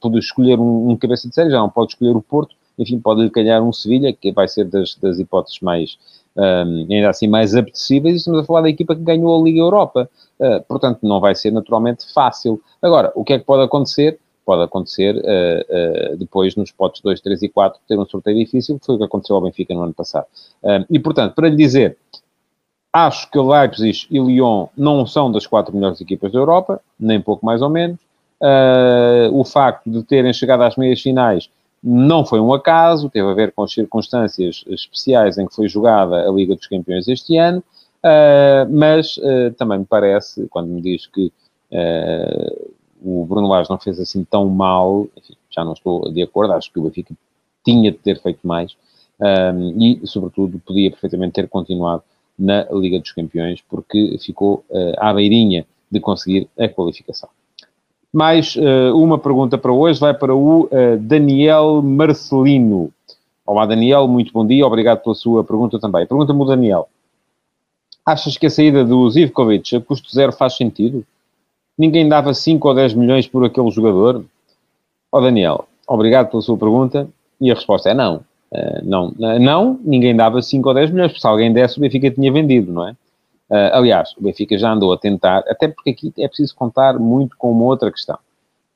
puder 0.00 0.18
escolher 0.18 0.58
um, 0.58 0.90
um 0.90 0.96
cabeça 0.96 1.28
de 1.28 1.34
série, 1.34 1.50
já 1.50 1.58
não 1.58 1.68
pode 1.68 1.92
escolher 1.92 2.16
o 2.16 2.22
Porto, 2.22 2.56
enfim, 2.78 2.98
pode 3.00 3.28
calhar 3.30 3.62
um 3.62 3.72
Sevilha, 3.72 4.12
que 4.12 4.30
vai 4.30 4.46
ser 4.46 4.64
das, 4.64 4.94
das 4.94 5.18
hipóteses 5.18 5.60
mais, 5.60 5.98
um, 6.36 6.86
ainda 6.90 7.10
assim, 7.10 7.26
mais 7.26 7.54
apetecíveis, 7.54 8.16
estamos 8.16 8.40
a 8.40 8.44
falar 8.44 8.62
da 8.62 8.70
equipa 8.70 8.94
que 8.94 9.02
ganhou 9.02 9.38
a 9.38 9.44
Liga 9.44 9.58
Europa. 9.58 10.08
Uh, 10.38 10.62
portanto, 10.68 11.00
não 11.02 11.20
vai 11.20 11.34
ser 11.34 11.50
naturalmente 11.50 12.10
fácil. 12.12 12.62
Agora, 12.80 13.12
o 13.16 13.24
que 13.24 13.32
é 13.32 13.38
que 13.38 13.44
pode 13.44 13.64
acontecer? 13.64 14.20
Pode 14.48 14.62
acontecer 14.62 15.14
uh, 15.14 16.14
uh, 16.14 16.16
depois 16.16 16.56
nos 16.56 16.70
potes 16.70 17.02
2, 17.02 17.20
3 17.20 17.42
e 17.42 17.48
4 17.50 17.78
ter 17.86 17.98
um 17.98 18.06
sorteio 18.06 18.38
difícil, 18.38 18.78
que 18.78 18.86
foi 18.86 18.94
o 18.94 18.98
que 18.98 19.04
aconteceu 19.04 19.36
ao 19.36 19.42
Benfica 19.42 19.74
no 19.74 19.82
ano 19.82 19.92
passado. 19.92 20.24
e, 20.88 20.98
portanto, 20.98 21.34
para 21.34 21.50
lhe 21.50 21.56
dizer, 21.56 21.98
acho 22.90 23.30
que 23.30 23.38
Leipzig 23.38 24.06
e 24.10 24.18
Lyon 24.18 24.68
não 24.74 25.06
são 25.06 25.30
das 25.30 25.46
quatro 25.46 25.74
melhores 25.76 26.00
equipas 26.00 26.32
da 26.32 26.38
Europa, 26.38 26.80
nem 26.98 27.20
pouco 27.20 27.44
mais 27.44 27.60
ou 27.60 27.68
menos. 27.68 27.98
o 29.34 29.44
facto 29.44 29.90
de 29.90 30.02
terem 30.02 30.32
chegado 30.32 30.62
às 30.62 30.76
meias 30.76 31.02
finais 31.02 31.50
não 31.84 32.24
foi 32.24 32.40
um 32.40 32.50
acaso, 32.54 33.10
teve 33.10 33.28
a 33.28 33.34
ver 33.34 33.52
com 33.52 33.64
as 33.64 33.72
circunstâncias 33.74 34.64
especiais 34.66 35.36
em 35.36 35.46
que 35.46 35.54
foi 35.54 35.68
jogada 35.68 36.26
a 36.26 36.32
Liga 36.32 36.56
dos 36.56 36.66
Campeões 36.66 37.06
este 37.06 37.36
ano, 37.36 37.62
uh, 38.02 38.70
mas 38.70 39.18
uh, 39.18 39.52
também 39.58 39.80
me 39.80 39.84
parece, 39.84 40.46
quando 40.48 40.68
me 40.68 40.80
diz 40.80 41.06
que 41.06 41.30
uh, 41.70 42.77
o 43.02 43.24
Bruno 43.24 43.48
Lage 43.48 43.70
não 43.70 43.78
fez 43.78 43.98
assim 44.00 44.24
tão 44.24 44.48
mal, 44.48 45.06
enfim, 45.16 45.34
já 45.50 45.64
não 45.64 45.72
estou 45.72 46.10
de 46.12 46.22
acordo, 46.22 46.52
acho 46.52 46.72
que 46.72 46.78
o 46.78 46.82
Benfica 46.82 47.14
tinha 47.64 47.90
de 47.90 47.98
ter 47.98 48.20
feito 48.20 48.46
mais 48.46 48.76
e, 49.76 50.00
sobretudo, 50.04 50.60
podia 50.64 50.90
perfeitamente 50.90 51.32
ter 51.32 51.48
continuado 51.48 52.02
na 52.38 52.66
Liga 52.70 53.00
dos 53.00 53.12
Campeões, 53.12 53.60
porque 53.68 54.16
ficou 54.20 54.64
à 54.98 55.12
beirinha 55.12 55.66
de 55.90 56.00
conseguir 56.00 56.48
a 56.58 56.68
qualificação. 56.68 57.28
Mais 58.12 58.56
uh, 58.56 58.96
uma 58.96 59.18
pergunta 59.18 59.58
para 59.58 59.72
hoje, 59.72 60.00
vai 60.00 60.14
para 60.14 60.34
o 60.34 60.64
uh, 60.64 60.98
Daniel 60.98 61.82
Marcelino. 61.82 62.90
Olá, 63.44 63.66
Daniel, 63.66 64.08
muito 64.08 64.32
bom 64.32 64.46
dia, 64.46 64.66
obrigado 64.66 65.02
pela 65.02 65.14
sua 65.14 65.44
pergunta 65.44 65.78
também. 65.78 66.06
Pergunta-me 66.06 66.40
o 66.40 66.44
Daniel. 66.44 66.88
Achas 68.04 68.38
que 68.38 68.46
a 68.46 68.50
saída 68.50 68.82
do 68.82 69.10
Zivkovic 69.10 69.76
a 69.76 69.80
custo 69.80 70.10
zero 70.10 70.32
faz 70.32 70.56
sentido? 70.56 71.04
Ninguém 71.78 72.08
dava 72.08 72.34
5 72.34 72.66
ou 72.66 72.74
10 72.74 72.94
milhões 72.94 73.28
por 73.28 73.44
aquele 73.44 73.70
jogador? 73.70 74.24
Ó 75.12 75.18
oh, 75.18 75.20
Daniel, 75.20 75.68
obrigado 75.86 76.28
pela 76.28 76.42
sua 76.42 76.58
pergunta 76.58 77.08
e 77.40 77.50
a 77.50 77.54
resposta 77.54 77.90
é 77.90 77.94
não. 77.94 78.24
Uh, 78.50 78.82
não, 78.82 79.14
não, 79.38 79.80
ninguém 79.84 80.16
dava 80.16 80.42
5 80.42 80.68
ou 80.68 80.74
10 80.74 80.90
milhões, 80.90 81.12
porque 81.12 81.20
se 81.20 81.26
alguém 81.26 81.52
desse 81.52 81.78
o 81.78 81.80
Benfica 81.80 82.10
tinha 82.10 82.32
vendido, 82.32 82.72
não 82.72 82.88
é? 82.88 82.92
Uh, 83.50 83.72
aliás, 83.72 84.14
o 84.18 84.22
Benfica 84.22 84.58
já 84.58 84.72
andou 84.72 84.92
a 84.92 84.98
tentar, 84.98 85.44
até 85.48 85.68
porque 85.68 85.90
aqui 85.90 86.12
é 86.18 86.26
preciso 86.26 86.54
contar 86.54 86.98
muito 86.98 87.36
com 87.36 87.50
uma 87.52 87.64
outra 87.64 87.90
questão, 87.90 88.18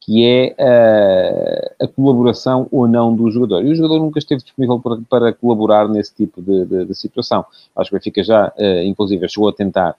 que 0.01 0.25
é 0.25 0.55
uh, 0.59 1.85
a 1.85 1.89
colaboração 1.89 2.69
ou 2.71 2.87
não 2.87 3.15
do 3.15 3.31
jogador. 3.31 3.65
E 3.65 3.71
o 3.71 3.75
jogador 3.75 3.99
nunca 3.99 4.19
esteve 4.19 4.43
disponível 4.43 4.81
para, 4.81 4.99
para 5.09 5.33
colaborar 5.33 5.89
nesse 5.89 6.15
tipo 6.15 6.41
de, 6.41 6.65
de, 6.65 6.85
de, 6.87 6.95
situação. 6.95 7.45
Acho 7.77 7.91
que 7.91 7.97
o 7.97 7.99
Benfica 7.99 8.23
já, 8.23 8.49
uh, 8.49 8.83
inclusive, 8.85 9.29
chegou 9.29 9.49
a 9.49 9.53
tentar 9.53 9.95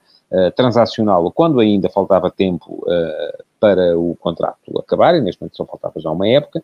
transacioná-lo 0.56 1.30
quando 1.30 1.60
ainda 1.60 1.88
faltava 1.88 2.30
tempo 2.30 2.84
para 3.60 3.98
o 3.98 4.16
contrato 4.16 4.78
acabar, 4.78 5.14
e 5.14 5.20
neste 5.20 5.40
momento 5.40 5.56
só 5.56 5.64
faltava 5.64 6.00
já 6.00 6.10
uma 6.10 6.28
época, 6.28 6.62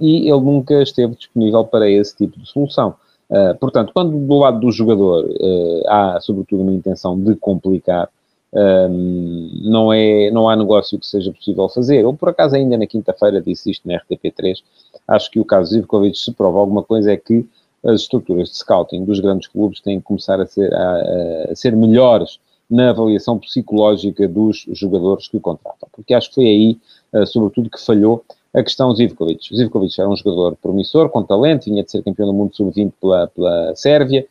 e 0.00 0.30
ele 0.30 0.40
nunca 0.40 0.82
esteve 0.82 1.14
disponível 1.14 1.64
para 1.64 1.90
esse 1.90 2.16
tipo 2.16 2.38
de 2.38 2.48
solução. 2.48 2.94
Uh, 3.32 3.56
portanto, 3.58 3.94
quando 3.94 4.14
do 4.26 4.38
lado 4.38 4.60
do 4.60 4.70
jogador 4.70 5.24
uh, 5.24 5.82
há, 5.88 6.20
sobretudo, 6.20 6.62
uma 6.62 6.72
intenção 6.72 7.18
de 7.18 7.34
complicar, 7.34 8.10
um, 8.52 9.50
não, 9.62 9.90
é, 9.90 10.30
não 10.30 10.50
há 10.50 10.54
negócio 10.54 10.98
que 10.98 11.06
seja 11.06 11.32
possível 11.32 11.66
fazer. 11.70 12.04
Ou, 12.04 12.14
por 12.14 12.28
acaso, 12.28 12.54
ainda 12.54 12.76
na 12.76 12.86
quinta-feira 12.86 13.40
disse 13.40 13.70
isto 13.70 13.88
na 13.88 13.98
RTP3, 14.00 14.62
acho 15.08 15.30
que 15.30 15.40
o 15.40 15.46
caso 15.46 15.70
Zivkovic 15.70 16.18
se 16.18 16.30
prova 16.32 16.58
alguma 16.58 16.82
coisa 16.82 17.10
é 17.10 17.16
que 17.16 17.48
as 17.82 18.02
estruturas 18.02 18.50
de 18.50 18.58
scouting 18.58 19.06
dos 19.06 19.18
grandes 19.18 19.48
clubes 19.48 19.80
têm 19.80 19.98
que 19.98 20.04
começar 20.04 20.38
a 20.38 20.44
ser, 20.44 20.72
a, 20.74 21.48
a 21.50 21.56
ser 21.56 21.74
melhores 21.74 22.38
na 22.72 22.88
avaliação 22.88 23.38
psicológica 23.38 24.26
dos 24.26 24.64
jogadores 24.72 25.28
que 25.28 25.36
o 25.36 25.40
contratam. 25.40 25.88
Porque 25.92 26.14
acho 26.14 26.30
que 26.30 26.36
foi 26.36 26.46
aí, 26.46 26.78
uh, 27.12 27.26
sobretudo, 27.26 27.68
que 27.68 27.78
falhou 27.78 28.24
a 28.54 28.62
questão 28.62 28.94
Zivkovic. 28.94 29.54
Zivkovic 29.54 30.00
era 30.00 30.08
um 30.08 30.16
jogador 30.16 30.56
promissor, 30.56 31.10
com 31.10 31.22
talento, 31.22 31.64
vinha 31.64 31.84
de 31.84 31.90
ser 31.90 32.02
campeão 32.02 32.26
do 32.26 32.32
mundo 32.32 32.56
sub-20 32.56 32.92
pela, 32.98 33.26
pela 33.28 33.76
Sérvia, 33.76 34.26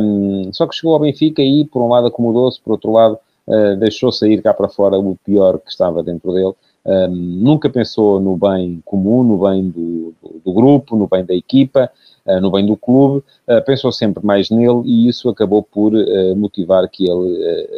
um, 0.00 0.52
só 0.52 0.66
que 0.66 0.76
chegou 0.76 0.94
ao 0.94 1.00
Benfica 1.00 1.42
e, 1.42 1.64
por 1.64 1.82
um 1.82 1.88
lado, 1.88 2.06
acomodou-se, 2.06 2.60
por 2.60 2.72
outro 2.72 2.92
lado, 2.92 3.18
uh, 3.48 3.76
deixou 3.76 4.12
sair 4.12 4.40
cá 4.40 4.54
para 4.54 4.68
fora 4.68 4.96
o 4.96 5.16
pior 5.24 5.58
que 5.58 5.70
estava 5.70 6.04
dentro 6.04 6.32
dele. 6.32 6.54
Um, 6.84 7.08
nunca 7.10 7.70
pensou 7.70 8.20
no 8.20 8.36
bem 8.36 8.82
comum, 8.84 9.22
no 9.22 9.38
bem 9.38 9.68
do, 9.68 10.14
do, 10.20 10.40
do 10.44 10.52
grupo, 10.52 10.96
no 10.96 11.06
bem 11.06 11.24
da 11.24 11.34
equipa, 11.34 11.90
uh, 12.26 12.40
no 12.40 12.50
bem 12.50 12.66
do 12.66 12.76
clube, 12.76 13.24
uh, 13.48 13.64
pensou 13.64 13.92
sempre 13.92 14.24
mais 14.24 14.50
nele 14.50 14.82
e 14.84 15.08
isso 15.08 15.28
acabou 15.28 15.62
por 15.62 15.92
motivar 16.36 16.88
que 16.88 17.08
ele, 17.08 17.68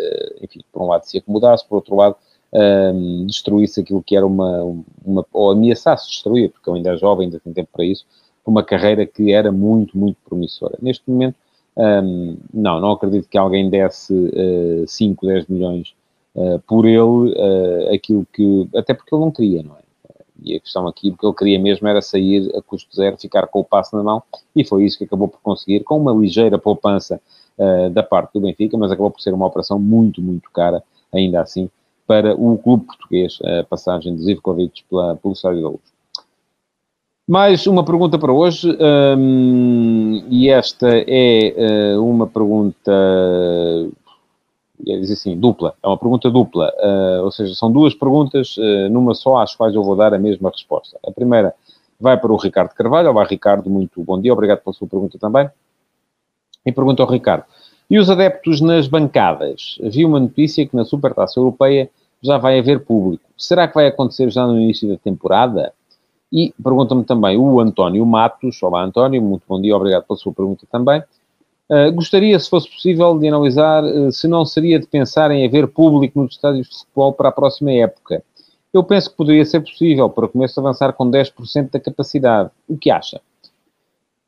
enfim, 0.41 0.61
por 0.73 0.83
um 0.83 0.87
lado 0.87 1.05
se 1.05 1.19
acomodasse, 1.19 1.67
por 1.69 1.77
outro 1.77 1.95
lado, 1.95 2.17
destruísse 3.27 3.81
aquilo 3.81 4.03
que 4.03 4.17
era 4.17 4.27
uma, 4.27 4.63
uma 5.05 5.27
ou 5.33 5.51
ameaçasse 5.51 6.09
destruir, 6.09 6.51
porque 6.51 6.69
eu 6.71 6.75
ainda 6.75 6.95
é 6.95 6.97
jovem, 6.97 7.27
ainda 7.27 7.41
tenho 7.41 7.55
tempo 7.55 7.69
para 7.73 7.85
isso, 7.85 8.07
uma 8.47 8.63
carreira 8.63 9.05
que 9.07 9.33
era 9.33 9.51
muito, 9.51 9.97
muito 9.99 10.17
promissora. 10.25 10.79
Neste 10.81 11.11
momento, 11.11 11.37
um, 11.77 12.37
não, 12.53 12.81
não 12.81 12.93
acredito 12.93 13.29
que 13.29 13.37
alguém 13.37 13.69
desse 13.69 14.13
uh, 14.15 14.87
5, 14.87 15.27
10 15.27 15.47
milhões 15.49 15.95
uh, 16.35 16.59
por 16.67 16.87
ele, 16.87 17.01
uh, 17.01 17.95
aquilo 17.95 18.27
que, 18.33 18.69
até 18.75 18.95
porque 18.95 19.15
ele 19.15 19.25
não 19.25 19.31
queria, 19.31 19.63
não 19.63 19.77
é? 19.77 19.85
E 20.43 20.57
a 20.57 20.61
questão 20.61 20.87
aqui, 20.87 21.11
o 21.11 21.17
que 21.17 21.27
ele 21.27 21.35
queria 21.35 21.59
mesmo 21.59 21.89
era 21.89 22.03
sair 22.03 22.55
a 22.55 22.61
custo 22.61 22.95
zero, 22.95 23.17
ficar 23.17 23.47
com 23.47 23.61
o 23.61 23.65
passo 23.65 23.97
na 23.97 24.03
mão, 24.03 24.23
e 24.55 24.65
foi 24.65 24.85
isso 24.85 24.99
que 24.99 25.05
acabou 25.05 25.29
por 25.29 25.41
conseguir, 25.41 25.85
com 25.85 25.97
uma 25.97 26.13
ligeira 26.13 26.59
poupança 26.59 27.21
uh, 27.59 27.91
da 27.91 28.03
parte 28.03 28.35
do 28.35 28.41
Benfica, 28.41 28.77
mas 28.77 28.91
acabou 28.91 29.11
por 29.11 29.21
ser 29.21 29.33
uma 29.33 29.47
operação 29.47 29.79
muito, 29.79 30.21
muito 30.21 30.51
cara, 30.51 30.83
ainda 31.13 31.41
assim, 31.41 31.71
para 32.07 32.35
o 32.35 32.59
clube 32.59 32.85
português, 32.85 33.39
a 33.43 33.65
passagem 33.65 34.15
de 34.15 34.23
Zivkovic 34.23 34.85
pela, 34.91 35.17
pelo 35.17 35.33
Estádio 35.33 35.63
da 35.63 35.69
Luz. 35.69 35.95
Mais 37.27 37.67
uma 37.67 37.83
pergunta 37.83 38.19
para 38.19 38.31
hoje, 38.31 38.69
um, 39.17 40.23
e 40.29 40.51
esta 40.51 40.91
é 40.93 41.97
uh, 41.97 42.05
uma 42.05 42.27
pergunta, 42.27 42.93
dizer 44.85 45.15
assim, 45.15 45.39
dupla, 45.39 45.75
é 45.83 45.87
uma 45.87 45.99
pergunta 45.99 46.31
dupla, 46.31 46.73
uh, 46.79 47.25
ou 47.25 47.33
seja, 47.33 47.55
são 47.55 47.71
duas 47.71 47.95
perguntas 47.95 48.57
uh, 48.57 48.89
numa 48.91 49.15
só, 49.15 49.39
às 49.39 49.55
quais 49.55 49.75
eu 49.75 49.83
vou 49.83 49.97
dar 49.97 50.13
a 50.15 50.19
mesma 50.19 50.51
resposta. 50.51 50.99
A 51.07 51.11
primeira 51.11 51.55
vai 52.01 52.19
para 52.19 52.33
o 52.33 52.37
Ricardo 52.37 52.75
Carvalho, 52.75 53.11
olá 53.11 53.25
Ricardo, 53.25 53.71
muito 53.71 54.03
bom 54.03 54.21
dia, 54.21 54.33
obrigado 54.33 54.61
pela 54.61 54.75
sua 54.75 54.89
pergunta 54.89 55.19
também. 55.19 55.49
E 56.67 56.73
pergunta 56.73 57.03
ao 57.03 57.09
Ricardo, 57.09 57.45
e 57.91 57.99
os 57.99 58.09
adeptos 58.09 58.61
nas 58.61 58.87
bancadas? 58.87 59.79
Havia 59.85 60.07
uma 60.07 60.21
notícia 60.21 60.67
que 60.67 60.75
na 60.75 60.85
Supertaça 60.85 61.39
Europeia 61.39 61.91
já 62.23 62.39
vai 62.39 62.59
haver 62.59 62.85
público. 62.85 63.23
Será 63.37 63.69
que 63.69 63.75
vai 63.75 63.87
acontecer 63.87 64.31
já 64.31 64.47
no 64.47 64.59
início 64.59 64.89
da 64.89 64.97
temporada? 64.97 65.73
E 66.33 66.53
pergunta-me 66.63 67.05
também 67.05 67.37
o 67.37 67.61
António 67.61 68.05
Matos. 68.07 68.63
Olá, 68.63 68.83
António, 68.83 69.21
muito 69.21 69.45
bom 69.47 69.61
dia, 69.61 69.77
obrigado 69.77 70.05
pela 70.05 70.17
sua 70.17 70.33
pergunta 70.33 70.67
também. 70.73 71.03
Uh, 71.71 71.93
gostaria, 71.93 72.39
se 72.39 72.49
fosse 72.49 72.71
possível, 72.71 73.19
de 73.19 73.27
analisar 73.27 73.83
uh, 73.83 74.13
se 74.13 74.29
não 74.29 74.45
seria 74.45 74.79
de 74.79 74.87
pensar 74.87 75.31
em 75.31 75.47
haver 75.47 75.67
público 75.67 76.21
nos 76.21 76.35
estádios 76.35 76.69
de 76.69 76.79
futebol 76.79 77.13
para 77.13 77.31
a 77.31 77.33
próxima 77.33 77.73
época. 77.73 78.23
Eu 78.73 78.85
penso 78.85 79.11
que 79.11 79.17
poderia 79.17 79.45
ser 79.45 79.61
possível, 79.61 80.11
para 80.11 80.29
começo 80.29 80.59
avançar 80.61 80.93
com 80.93 81.11
10% 81.11 81.71
da 81.71 81.81
capacidade. 81.81 82.51
O 82.69 82.77
que 82.77 82.91
acha? 82.91 83.21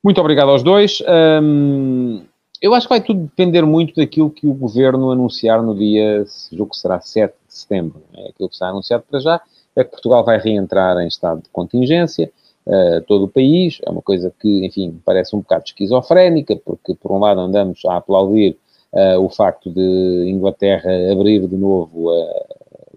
Muito 0.03 0.21
obrigado 0.21 0.51
aos 0.51 0.63
dois. 0.63 1.03
Um, 1.43 2.23
eu 2.63 2.73
acho 2.73 2.87
que 2.87 2.95
vai 2.95 3.01
tudo 3.01 3.21
depender 3.21 3.63
muito 3.63 3.95
daquilo 3.97 4.31
que 4.31 4.47
o 4.47 4.55
governo 4.55 5.11
anunciar 5.11 5.63
no 5.63 5.75
dia, 5.75 6.25
julgo 6.53 6.71
que 6.71 6.79
será 6.79 7.01
7 7.01 7.35
de 7.47 7.55
setembro. 7.55 8.03
É 8.15 8.29
aquilo 8.29 8.49
que 8.49 8.55
está 8.55 8.69
anunciado 8.69 9.05
para 9.11 9.21
já 9.21 9.41
é 9.77 9.85
que 9.85 9.91
Portugal 9.91 10.25
vai 10.25 10.39
reentrar 10.39 10.99
em 10.99 11.07
estado 11.07 11.43
de 11.43 11.51
contingência, 11.51 12.33
uh, 12.67 13.01
todo 13.07 13.25
o 13.25 13.29
país. 13.29 13.81
É 13.87 13.91
uma 13.91 14.03
coisa 14.03 14.33
que, 14.41 14.67
enfim, 14.67 15.01
parece 15.05 15.35
um 15.35 15.41
bocado 15.41 15.65
esquizofrénica, 15.67 16.57
porque 16.57 16.95
por 16.95 17.13
um 17.13 17.19
lado 17.19 17.41
andamos 17.41 17.85
a 17.85 17.97
aplaudir 17.97 18.57
uh, 18.93 19.21
o 19.21 19.29
facto 19.29 19.71
de 19.71 20.27
Inglaterra 20.29 20.91
abrir 21.13 21.47
de 21.47 21.57
novo 21.57 22.11
uh, 22.11 22.45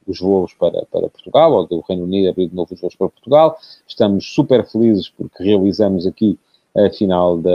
os 0.08 0.20
voos 0.20 0.54
para, 0.54 0.86
para 0.92 1.10
Portugal, 1.10 1.54
ou 1.54 1.68
do 1.68 1.84
Reino 1.88 2.04
Unido 2.04 2.30
abrir 2.30 2.48
de 2.48 2.56
novo 2.56 2.74
os 2.74 2.82
voos 2.82 2.96
para 2.96 3.10
Portugal. 3.10 3.58
Estamos 3.88 4.34
super 4.34 4.66
felizes 4.66 5.10
porque 5.10 5.44
realizamos 5.44 6.08
aqui 6.08 6.38
a 6.76 6.90
final 6.92 7.38
da 7.38 7.52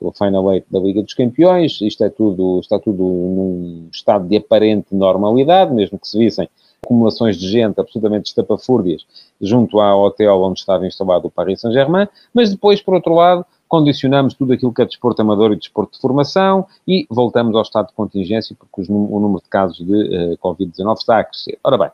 o 0.00 0.12
Final 0.12 0.52
Eight 0.52 0.66
da 0.70 0.78
Liga 0.78 1.02
dos 1.02 1.14
Campeões. 1.14 1.80
Isto 1.80 2.04
é 2.04 2.10
tudo, 2.10 2.60
está 2.60 2.78
tudo 2.78 3.02
num 3.02 3.88
estado 3.92 4.26
de 4.26 4.36
aparente 4.36 4.94
normalidade, 4.94 5.72
mesmo 5.74 5.98
que 5.98 6.08
se 6.08 6.18
vissem 6.18 6.48
acumulações 6.84 7.36
de 7.36 7.48
gente 7.48 7.80
absolutamente 7.80 8.26
estapafúrdias 8.26 9.06
junto 9.40 9.80
ao 9.80 10.02
hotel 10.02 10.42
onde 10.42 10.60
estava 10.60 10.86
instalado 10.86 11.28
o 11.28 11.30
Paris 11.30 11.60
Saint-Germain, 11.60 12.08
mas 12.34 12.50
depois, 12.50 12.82
por 12.82 12.94
outro 12.94 13.14
lado, 13.14 13.44
condicionamos 13.68 14.34
tudo 14.34 14.52
aquilo 14.52 14.72
que 14.72 14.82
é 14.82 14.84
desporto 14.84 15.22
amador 15.22 15.52
e 15.52 15.56
desporto 15.56 15.94
de 15.94 16.00
formação 16.00 16.66
e 16.86 17.06
voltamos 17.08 17.56
ao 17.56 17.62
estado 17.62 17.88
de 17.88 17.94
contingência 17.94 18.54
porque 18.58 18.92
o 18.92 19.20
número 19.20 19.42
de 19.42 19.48
casos 19.48 19.78
de 19.78 19.92
uh, 19.92 20.38
Covid-19 20.38 20.96
está 20.98 21.18
a 21.20 21.24
crescer. 21.24 21.58
Ora 21.64 21.78
bem, 21.78 21.90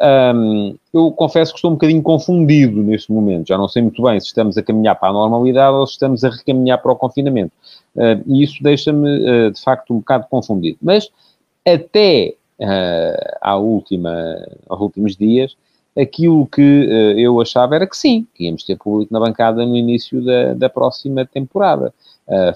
Um, 0.00 0.76
eu 0.94 1.10
confesso 1.10 1.52
que 1.52 1.58
estou 1.58 1.72
um 1.72 1.74
bocadinho 1.74 2.00
confundido 2.02 2.80
neste 2.84 3.10
momento. 3.10 3.48
Já 3.48 3.58
não 3.58 3.66
sei 3.66 3.82
muito 3.82 4.00
bem 4.00 4.20
se 4.20 4.28
estamos 4.28 4.56
a 4.56 4.62
caminhar 4.62 4.94
para 4.94 5.08
a 5.08 5.12
normalidade 5.12 5.74
ou 5.74 5.84
se 5.88 5.94
estamos 5.94 6.22
a 6.22 6.30
recaminhar 6.30 6.80
para 6.80 6.92
o 6.92 6.96
confinamento. 6.96 7.52
Uh, 7.96 8.22
e 8.26 8.44
isso 8.44 8.62
deixa-me, 8.62 9.08
uh, 9.08 9.50
de 9.50 9.60
facto, 9.60 9.92
um 9.92 9.98
bocado 9.98 10.28
confundido. 10.30 10.78
Mas 10.80 11.10
até 11.66 12.36
uh, 12.60 13.38
à 13.40 13.56
última, 13.56 14.12
aos 14.68 14.80
últimos 14.80 15.16
dias, 15.16 15.56
aquilo 15.96 16.46
que 16.46 16.86
eu 17.16 17.40
achava 17.40 17.74
era 17.74 17.84
que 17.84 17.96
sim, 17.96 18.24
que 18.32 18.44
íamos 18.44 18.62
ter 18.62 18.76
público 18.76 19.12
na 19.12 19.18
bancada 19.18 19.66
no 19.66 19.76
início 19.76 20.24
da, 20.24 20.54
da 20.54 20.68
próxima 20.68 21.26
temporada. 21.26 21.92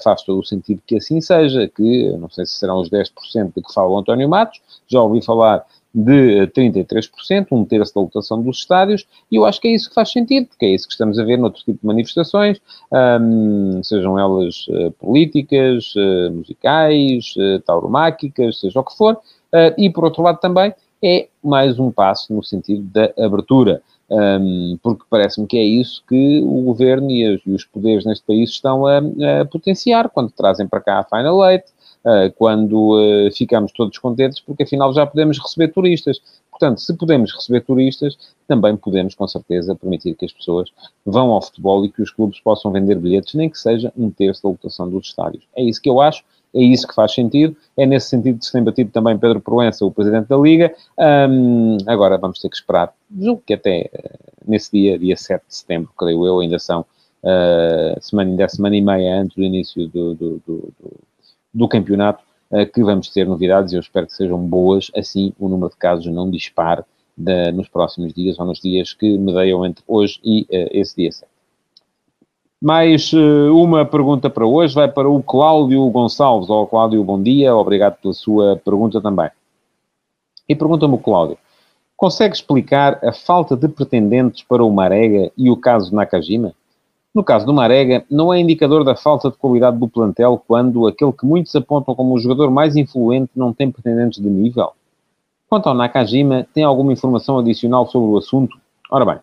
faz 0.04 0.22
todo 0.22 0.38
o 0.38 0.44
sentido 0.44 0.80
que 0.86 0.98
assim 0.98 1.20
seja, 1.20 1.66
que 1.66 2.12
não 2.18 2.30
sei 2.30 2.46
se 2.46 2.52
serão 2.52 2.78
os 2.78 2.88
10% 2.88 3.52
de 3.56 3.60
que 3.60 3.74
fala 3.74 3.88
o 3.88 3.98
António 3.98 4.28
Matos, 4.28 4.60
já 4.86 5.02
ouvi 5.02 5.24
falar 5.24 5.66
de 5.94 6.46
33%, 6.48 7.48
um 7.52 7.64
terço 7.64 7.94
da 7.94 8.00
lotação 8.00 8.40
dos 8.42 8.58
estádios, 8.58 9.06
e 9.30 9.36
eu 9.36 9.44
acho 9.44 9.60
que 9.60 9.68
é 9.68 9.72
isso 9.72 9.88
que 9.90 9.94
faz 9.94 10.10
sentido, 10.10 10.46
porque 10.46 10.64
é 10.64 10.70
isso 10.70 10.86
que 10.86 10.92
estamos 10.92 11.18
a 11.18 11.24
ver 11.24 11.36
noutro 11.36 11.62
tipo 11.62 11.78
de 11.80 11.86
manifestações, 11.86 12.60
sejam 13.82 14.18
elas 14.18 14.66
uh, 14.68 14.90
políticas, 14.92 15.94
uh, 15.94 16.32
musicais, 16.32 17.34
uh, 17.36 17.60
tauromáquicas, 17.60 18.60
seja 18.60 18.80
o 18.80 18.84
que 18.84 18.96
for, 18.96 19.20
e 19.76 19.90
por 19.90 20.04
outro 20.04 20.22
lado 20.22 20.38
também 20.40 20.74
é 21.02 21.28
mais 21.42 21.78
um 21.78 21.90
passo 21.90 22.32
no 22.32 22.42
sentido 22.42 22.82
da 22.82 23.12
abertura. 23.24 23.82
Um, 24.10 24.78
porque 24.82 25.04
parece-me 25.08 25.46
que 25.46 25.56
é 25.56 25.64
isso 25.64 26.02
que 26.06 26.42
o 26.44 26.62
governo 26.64 27.10
e, 27.10 27.40
e, 27.46 27.50
os 27.54 27.64
poderes 27.64 28.04
neste 28.04 28.26
país 28.26 28.50
estão 28.50 28.86
a, 28.86 28.98
a 28.98 29.44
potenciar 29.46 30.10
quando 30.10 30.30
trazem 30.30 30.68
para 30.68 30.82
cá 30.82 30.98
a 30.98 31.04
Final 31.04 31.50
Eight, 31.50 31.64
eh, 32.04 32.30
quando 32.36 33.00
eh, 33.00 33.30
ficamos 33.30 33.70
todos 33.72 33.96
contentes, 33.98 34.40
porque 34.40 34.64
afinal 34.64 34.92
já 34.92 35.06
podemos 35.06 35.38
receber 35.38 35.68
turistas. 35.68 36.20
Portanto, 36.50 36.80
se 36.80 36.94
podemos 36.94 37.32
receber 37.32 37.60
turistas, 37.60 38.18
também 38.48 38.76
podemos, 38.76 39.14
com 39.14 39.26
certeza, 39.28 39.74
permitir 39.74 40.14
que 40.14 40.24
as 40.24 40.32
pessoas 40.32 40.70
vão 41.06 41.30
ao 41.30 41.40
futebol 41.40 41.84
e 41.84 41.90
que 41.90 42.02
os 42.02 42.10
clubes 42.10 42.40
possam 42.40 42.72
vender 42.72 42.96
bilhetes, 42.96 43.34
nem 43.34 43.48
que 43.48 43.58
seja 43.58 43.92
um 43.96 44.10
terço 44.10 44.42
da 44.42 44.48
lotação 44.48 44.90
dos 44.90 45.06
estádios. 45.06 45.44
É 45.56 45.62
isso 45.62 45.80
que 45.80 45.88
eu 45.88 46.00
acho, 46.00 46.24
é 46.54 46.62
isso 46.62 46.86
que 46.86 46.94
faz 46.94 47.12
sentido. 47.12 47.56
É 47.76 47.86
nesse 47.86 48.08
sentido 48.08 48.38
que 48.38 48.44
se 48.44 48.52
tem 48.52 48.62
batido 48.62 48.90
também 48.90 49.18
Pedro 49.18 49.40
Proença, 49.40 49.84
o 49.84 49.90
Presidente 49.90 50.28
da 50.28 50.36
Liga. 50.36 50.74
Um, 50.98 51.78
agora 51.86 52.18
vamos 52.18 52.40
ter 52.40 52.48
que 52.48 52.56
esperar, 52.56 52.92
julgo 53.18 53.42
que 53.46 53.54
até 53.54 53.90
uh, 53.94 54.18
nesse 54.46 54.70
dia, 54.72 54.98
dia 54.98 55.16
7 55.16 55.42
de 55.48 55.54
setembro, 55.54 55.90
creio 55.96 56.26
eu, 56.26 56.40
ainda 56.40 56.58
são 56.58 56.80
uh, 57.22 58.00
semana, 58.00 58.30
ainda 58.30 58.44
é 58.44 58.48
semana 58.48 58.76
e 58.76 58.82
meia 58.82 59.20
antes 59.20 59.36
do 59.36 59.42
início 59.42 59.88
do, 59.88 60.14
do, 60.14 60.42
do, 60.46 60.72
do 61.54 61.68
campeonato, 61.68 62.22
uh, 62.50 62.66
que 62.66 62.82
vamos 62.82 63.08
ter 63.08 63.26
novidades 63.26 63.72
eu 63.72 63.80
espero 63.80 64.06
que 64.06 64.14
sejam 64.14 64.38
boas, 64.38 64.90
assim 64.94 65.32
o 65.38 65.48
número 65.48 65.70
de 65.70 65.76
casos 65.76 66.06
não 66.06 66.30
dispare 66.30 66.82
de, 67.16 67.50
nos 67.52 67.68
próximos 67.68 68.12
dias 68.12 68.38
ou 68.38 68.46
nos 68.46 68.60
dias 68.60 68.92
que 68.92 69.16
medeiam 69.16 69.64
entre 69.64 69.82
hoje 69.86 70.20
e 70.22 70.42
uh, 70.42 70.68
esse 70.72 70.96
dia 70.96 71.12
7. 71.12 71.31
Mais 72.62 73.12
uh, 73.12 73.52
uma 73.52 73.84
pergunta 73.84 74.30
para 74.30 74.46
hoje, 74.46 74.72
vai 74.72 74.86
para 74.86 75.10
o 75.10 75.20
Cláudio 75.20 75.84
Gonçalves. 75.90 76.48
Ó, 76.48 76.64
Cláudio, 76.64 77.02
bom 77.02 77.20
dia, 77.20 77.52
obrigado 77.56 77.96
pela 77.96 78.14
sua 78.14 78.56
pergunta 78.64 79.00
também. 79.00 79.28
E 80.48 80.54
pergunta-me 80.54 80.94
o 80.94 80.98
Cláudio, 80.98 81.36
consegue 81.96 82.36
explicar 82.36 83.04
a 83.04 83.12
falta 83.12 83.56
de 83.56 83.66
pretendentes 83.66 84.44
para 84.44 84.62
o 84.62 84.70
Marega 84.70 85.32
e 85.36 85.50
o 85.50 85.56
caso 85.56 85.92
Nakajima? 85.92 86.54
No 87.12 87.24
caso 87.24 87.44
do 87.44 87.52
Marega, 87.52 88.04
não 88.08 88.32
é 88.32 88.38
indicador 88.38 88.84
da 88.84 88.94
falta 88.94 89.28
de 89.28 89.36
qualidade 89.36 89.76
do 89.76 89.88
plantel 89.88 90.40
quando 90.46 90.86
aquele 90.86 91.12
que 91.12 91.26
muitos 91.26 91.56
apontam 91.56 91.96
como 91.96 92.14
o 92.14 92.20
jogador 92.20 92.48
mais 92.48 92.76
influente 92.76 93.32
não 93.34 93.52
tem 93.52 93.72
pretendentes 93.72 94.22
de 94.22 94.30
nível? 94.30 94.70
Quanto 95.48 95.68
ao 95.68 95.74
Nakajima, 95.74 96.46
tem 96.54 96.62
alguma 96.62 96.92
informação 96.92 97.40
adicional 97.40 97.88
sobre 97.88 98.12
o 98.14 98.18
assunto? 98.18 98.56
Ora 98.88 99.04
bem, 99.04 99.18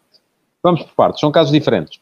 vamos 0.61 0.83
por 0.83 0.93
partes, 0.93 1.21
são 1.21 1.31
casos 1.31 1.53
diferentes. 1.53 2.01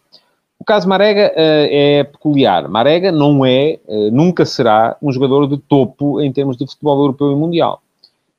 O 0.59 0.65
caso 0.65 0.89
Marega 0.89 1.31
uh, 1.31 1.67
é 1.69 2.03
peculiar. 2.03 2.67
Marega 2.67 3.11
não 3.11 3.45
é, 3.45 3.79
uh, 3.87 4.11
nunca 4.11 4.45
será, 4.45 4.97
um 5.01 5.11
jogador 5.11 5.47
de 5.47 5.57
topo 5.57 6.19
em 6.21 6.31
termos 6.31 6.57
de 6.57 6.65
futebol 6.65 6.99
europeu 6.99 7.31
e 7.31 7.35
mundial. 7.35 7.81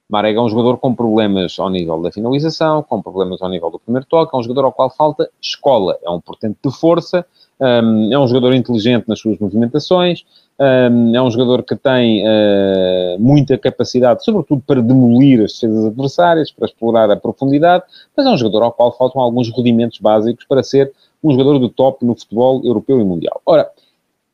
Marega 0.09 0.39
é 0.41 0.43
um 0.43 0.49
jogador 0.49 0.79
com 0.79 0.95
problemas 0.95 1.59
ao 1.59 1.69
nível 1.69 2.01
da 2.01 2.11
finalização, 2.11 2.83
com 2.83 3.03
problemas 3.03 3.43
ao 3.43 3.51
nível 3.51 3.71
do 3.71 3.79
primeiro 3.79 4.07
toque, 4.09 4.35
é 4.35 4.39
um 4.39 4.43
jogador 4.43 4.65
ao 4.65 4.73
qual 4.73 4.89
falta 4.89 5.29
escola, 5.41 5.99
é 6.03 6.09
um 6.09 6.19
portento 6.19 6.57
de 6.65 6.75
força, 6.75 7.27
um, 7.61 8.13
é 8.13 8.19
um 8.19 8.27
jogador 8.27 8.55
inteligente 8.55 9.07
nas 9.07 9.21
suas 9.21 9.39
movimentações, 9.39 10.25
um, 10.59 11.15
é 11.15 11.21
um 11.21 11.31
jogador 11.31 11.63
que 11.63 11.77
tem 11.77 12.23
uh, 12.23 13.19
muita 13.19 13.59
capacidade, 13.59 14.25
sobretudo 14.25 14.63
para 14.67 14.81
demolir 14.81 15.45
as 15.45 15.53
defesas 15.53 15.85
adversárias, 15.85 16.51
para 16.51 16.67
explorar 16.67 17.11
a 17.11 17.17
profundidade, 17.17 17.85
mas 18.17 18.25
é 18.25 18.31
um 18.31 18.37
jogador 18.39 18.63
ao 18.63 18.73
qual 18.73 18.97
faltam 18.97 19.21
alguns 19.21 19.51
rudimentos 19.51 19.99
básicos 19.99 20.47
para 20.47 20.63
ser 20.63 20.91
um 21.23 21.33
jogador 21.33 21.59
do 21.59 21.69
top 21.69 22.05
no 22.05 22.15
futebol 22.15 22.61
europeu 22.65 23.01
e 23.01 23.05
mundial. 23.05 23.41
Ora, 23.45 23.71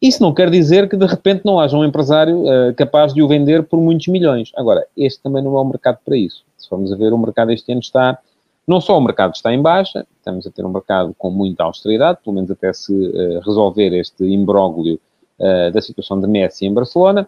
isso 0.05 0.23
não 0.23 0.35
quer 0.35 0.51
dizer 0.51 0.87
que 0.87 0.99
de 0.99 1.07
repente 1.07 1.43
não 1.47 1.59
haja 1.59 1.75
um 1.75 1.85
empresário 1.85 2.43
uh, 2.43 2.75
capaz 2.77 3.15
de 3.15 3.23
o 3.23 3.27
vender 3.27 3.63
por 3.63 3.81
muitos 3.81 4.07
milhões. 4.09 4.53
Agora, 4.55 4.87
este 4.95 5.23
também 5.23 5.43
não 5.43 5.57
é 5.57 5.61
o 5.63 5.65
mercado 5.65 5.99
para 6.05 6.15
isso. 6.15 6.45
Se 6.59 6.69
formos 6.69 6.93
a 6.93 6.97
ver, 6.97 7.13
o 7.13 7.19
mercado 7.19 7.53
este 7.53 7.73
ano 7.73 7.81
está. 7.81 8.19
Não 8.67 8.83
só 8.83 8.99
o 8.99 9.01
mercado 9.01 9.35
está 9.35 9.53
em 9.53 9.63
baixa, 9.63 10.07
estamos 10.19 10.47
a 10.47 10.51
ter 10.51 10.65
um 10.65 10.71
mercado 10.71 11.15
com 11.17 11.31
muita 11.31 11.65
austeridade, 11.65 12.19
pelo 12.23 12.35
menos 12.35 12.51
até 12.51 12.71
se 12.75 12.93
uh, 12.93 13.41
resolver 13.41 13.95
este 13.95 14.25
imbróglio 14.25 15.01
uh, 15.39 15.73
da 15.73 15.81
situação 15.81 16.21
de 16.21 16.27
Messi 16.27 16.67
em 16.67 16.73
Barcelona, 16.73 17.27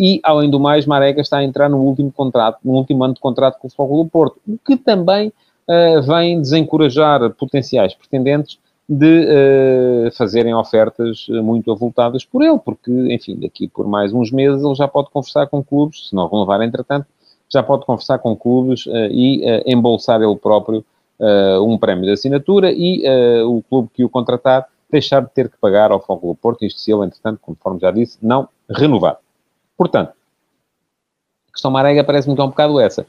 e, 0.00 0.18
além 0.24 0.50
do 0.50 0.58
mais, 0.58 0.84
Marega 0.84 1.20
está 1.20 1.38
a 1.38 1.44
entrar 1.44 1.68
no 1.68 1.78
último 1.78 2.10
contrato, 2.10 2.58
no 2.64 2.72
último 2.72 3.04
ano 3.04 3.14
de 3.14 3.20
contrato 3.20 3.56
com 3.60 3.68
o 3.68 3.70
Futebol 3.70 4.02
do 4.02 4.10
Porto, 4.10 4.40
o 4.48 4.58
que 4.58 4.76
também 4.76 5.32
vem 6.04 6.40
desencorajar 6.40 7.30
potenciais 7.34 7.94
pretendentes 7.94 8.58
de 8.90 10.08
uh, 10.08 10.12
fazerem 10.16 10.52
ofertas 10.52 11.28
eh, 11.30 11.40
muito 11.40 11.70
avultadas 11.70 12.24
por 12.24 12.42
ele, 12.42 12.58
porque, 12.58 12.90
enfim, 12.90 13.38
daqui 13.38 13.68
por 13.68 13.86
mais 13.86 14.12
uns 14.12 14.32
meses 14.32 14.64
ele 14.64 14.74
já 14.74 14.88
pode 14.88 15.10
conversar 15.10 15.46
com 15.46 15.62
clubes, 15.62 16.08
se 16.08 16.14
não 16.16 16.26
renovar 16.26 16.60
entretanto, 16.60 17.06
já 17.48 17.62
pode 17.62 17.86
conversar 17.86 18.18
com 18.18 18.34
clubes 18.34 18.86
uh, 18.86 19.06
e 19.12 19.44
uh, 19.44 19.62
embolsar 19.64 20.20
ele 20.20 20.34
próprio 20.36 20.84
um 21.62 21.76
prémio 21.76 22.06
de 22.06 22.12
assinatura 22.12 22.72
e 22.72 23.04
o 23.44 23.62
clube 23.68 23.90
que 23.92 24.02
o 24.02 24.08
contratar 24.08 24.66
deixar 24.90 25.20
de 25.20 25.28
ter 25.28 25.50
que 25.50 25.58
pagar 25.58 25.92
ao 25.92 26.00
Fogo 26.00 26.28
do 26.28 26.34
Porto, 26.34 26.64
isto 26.64 26.80
se 26.80 26.90
ele, 26.90 27.04
entretanto, 27.04 27.38
conforme 27.42 27.78
já 27.78 27.90
disse, 27.90 28.16
não 28.22 28.48
renovar. 28.70 29.18
Portanto, 29.76 30.14
a 31.46 31.52
questão 31.52 31.70
Marega 31.70 32.02
parece-me 32.02 32.34
que 32.34 32.40
é 32.40 32.44
um 32.44 32.48
bocado 32.48 32.80
essa. 32.80 33.06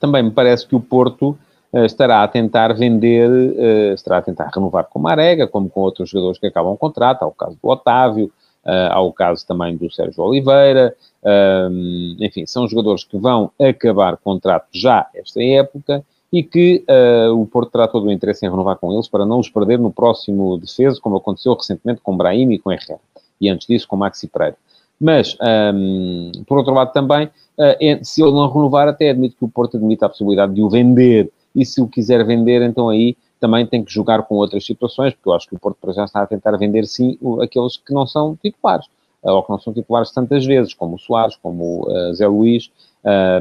também 0.00 0.24
me 0.24 0.32
parece 0.32 0.66
que 0.66 0.74
o 0.74 0.80
Porto 0.80 1.38
estará 1.84 2.22
a 2.22 2.28
tentar 2.28 2.72
vender, 2.74 3.28
eh, 3.58 3.92
estará 3.94 4.18
a 4.18 4.22
tentar 4.22 4.50
renovar 4.54 4.84
com 4.84 4.98
Marega, 4.98 5.46
como 5.46 5.68
com 5.68 5.80
outros 5.80 6.08
jogadores 6.08 6.38
que 6.38 6.46
acabam 6.46 6.72
o 6.72 6.76
contrato, 6.76 7.22
há 7.22 7.26
o 7.26 7.32
caso 7.32 7.58
do 7.62 7.68
Otávio, 7.68 8.32
eh, 8.64 8.88
há 8.90 9.00
o 9.00 9.12
caso 9.12 9.46
também 9.46 9.76
do 9.76 9.90
Sérgio 9.92 10.24
Oliveira, 10.24 10.94
enfim, 12.20 12.46
são 12.46 12.68
jogadores 12.68 13.02
que 13.02 13.18
vão 13.18 13.50
acabar 13.60 14.16
contrato 14.16 14.68
já 14.72 15.08
esta 15.12 15.42
época 15.42 16.04
e 16.32 16.40
que 16.40 16.84
o 17.34 17.44
Porto 17.46 17.72
terá 17.72 17.88
todo 17.88 18.06
o 18.06 18.12
interesse 18.12 18.46
em 18.46 18.50
renovar 18.50 18.76
com 18.76 18.92
eles 18.92 19.08
para 19.08 19.26
não 19.26 19.40
os 19.40 19.48
perder 19.48 19.76
no 19.76 19.90
próximo 19.90 20.56
defeso, 20.56 21.00
como 21.00 21.16
aconteceu 21.16 21.54
recentemente 21.54 22.00
com 22.00 22.16
Brahim 22.16 22.52
e 22.52 22.60
com 22.60 22.70
Herrera, 22.70 23.00
e 23.40 23.48
antes 23.48 23.66
disso 23.66 23.88
com 23.88 23.96
Maxi 23.96 24.28
Pereira. 24.28 24.56
Mas, 25.00 25.36
por 26.46 26.58
outro 26.58 26.72
lado 26.72 26.92
também, 26.92 27.28
se 28.02 28.22
ele 28.22 28.30
não 28.30 28.48
renovar, 28.48 28.86
até 28.86 29.10
admito 29.10 29.36
que 29.36 29.44
o 29.44 29.48
Porto 29.48 29.78
admite 29.78 30.04
a 30.04 30.08
possibilidade 30.08 30.54
de 30.54 30.62
o 30.62 30.70
vender 30.70 31.28
e 31.56 31.64
se 31.64 31.80
o 31.80 31.88
quiser 31.88 32.24
vender, 32.24 32.60
então 32.60 32.90
aí 32.90 33.16
também 33.40 33.66
tem 33.66 33.82
que 33.82 33.92
jogar 33.92 34.22
com 34.22 34.36
outras 34.36 34.64
situações, 34.64 35.14
porque 35.14 35.28
eu 35.28 35.32
acho 35.32 35.48
que 35.48 35.54
o 35.54 35.58
Porto 35.58 35.92
já 35.92 36.04
está 36.04 36.22
a 36.22 36.26
tentar 36.26 36.56
vender 36.56 36.86
sim 36.86 37.18
aqueles 37.42 37.76
que 37.78 37.92
não 37.92 38.06
são 38.06 38.36
titulares, 38.36 38.86
eh, 39.24 39.30
ou 39.30 39.42
que 39.42 39.50
não 39.50 39.58
são 39.58 39.72
titulares 39.72 40.10
tantas 40.10 40.44
vezes, 40.44 40.74
como 40.74 40.96
o 40.96 40.98
Soares, 40.98 41.36
como 41.36 41.64
o 41.64 41.90
uh, 41.90 42.14
Zé 42.14 42.26
Luís, 42.26 42.70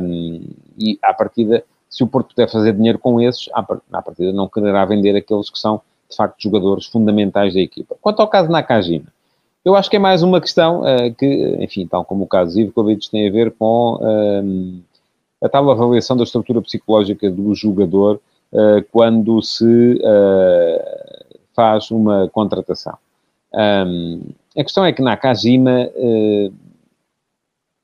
um, 0.01 0.41
e 0.77 0.97
à 1.01 1.13
partida, 1.13 1.63
se 1.89 2.03
o 2.03 2.07
Porto 2.07 2.29
puder 2.29 2.49
fazer 2.49 2.73
dinheiro 2.73 2.99
com 2.99 3.19
esses, 3.21 3.49
à 3.53 4.01
partida 4.01 4.31
não 4.31 4.47
quererá 4.47 4.85
vender 4.85 5.15
aqueles 5.15 5.49
que 5.49 5.59
são, 5.59 5.81
de 6.09 6.15
facto, 6.15 6.41
jogadores 6.41 6.85
fundamentais 6.85 7.53
da 7.53 7.59
equipa. 7.59 7.95
Quanto 8.01 8.21
ao 8.21 8.27
caso 8.27 8.49
Nakajima, 8.49 9.07
eu 9.63 9.75
acho 9.75 9.89
que 9.89 9.95
é 9.95 9.99
mais 9.99 10.21
uma 10.21 10.39
questão 10.39 10.81
uh, 10.81 11.13
que, 11.17 11.57
enfim, 11.59 11.87
tal 11.87 12.05
como 12.05 12.25
o 12.25 12.27
caso 12.27 12.51
Zivkovic, 12.51 13.09
tem 13.09 13.27
a 13.27 13.31
ver 13.31 13.51
com 13.51 13.97
a 15.45 15.49
tal 15.49 15.69
avaliação 15.69 16.17
da 16.17 16.23
estrutura 16.23 16.61
psicológica 16.61 17.29
do 17.29 17.53
jogador 17.53 18.19
uh, 18.51 18.83
quando 18.91 19.41
se 19.43 19.63
uh, 19.63 21.35
faz 21.55 21.91
uma 21.91 22.27
contratação. 22.29 22.97
Um, 23.53 24.21
a 24.57 24.63
questão 24.63 24.83
é 24.83 24.91
que 24.91 25.01
Nakajima, 25.01 25.89
uh, 25.95 26.53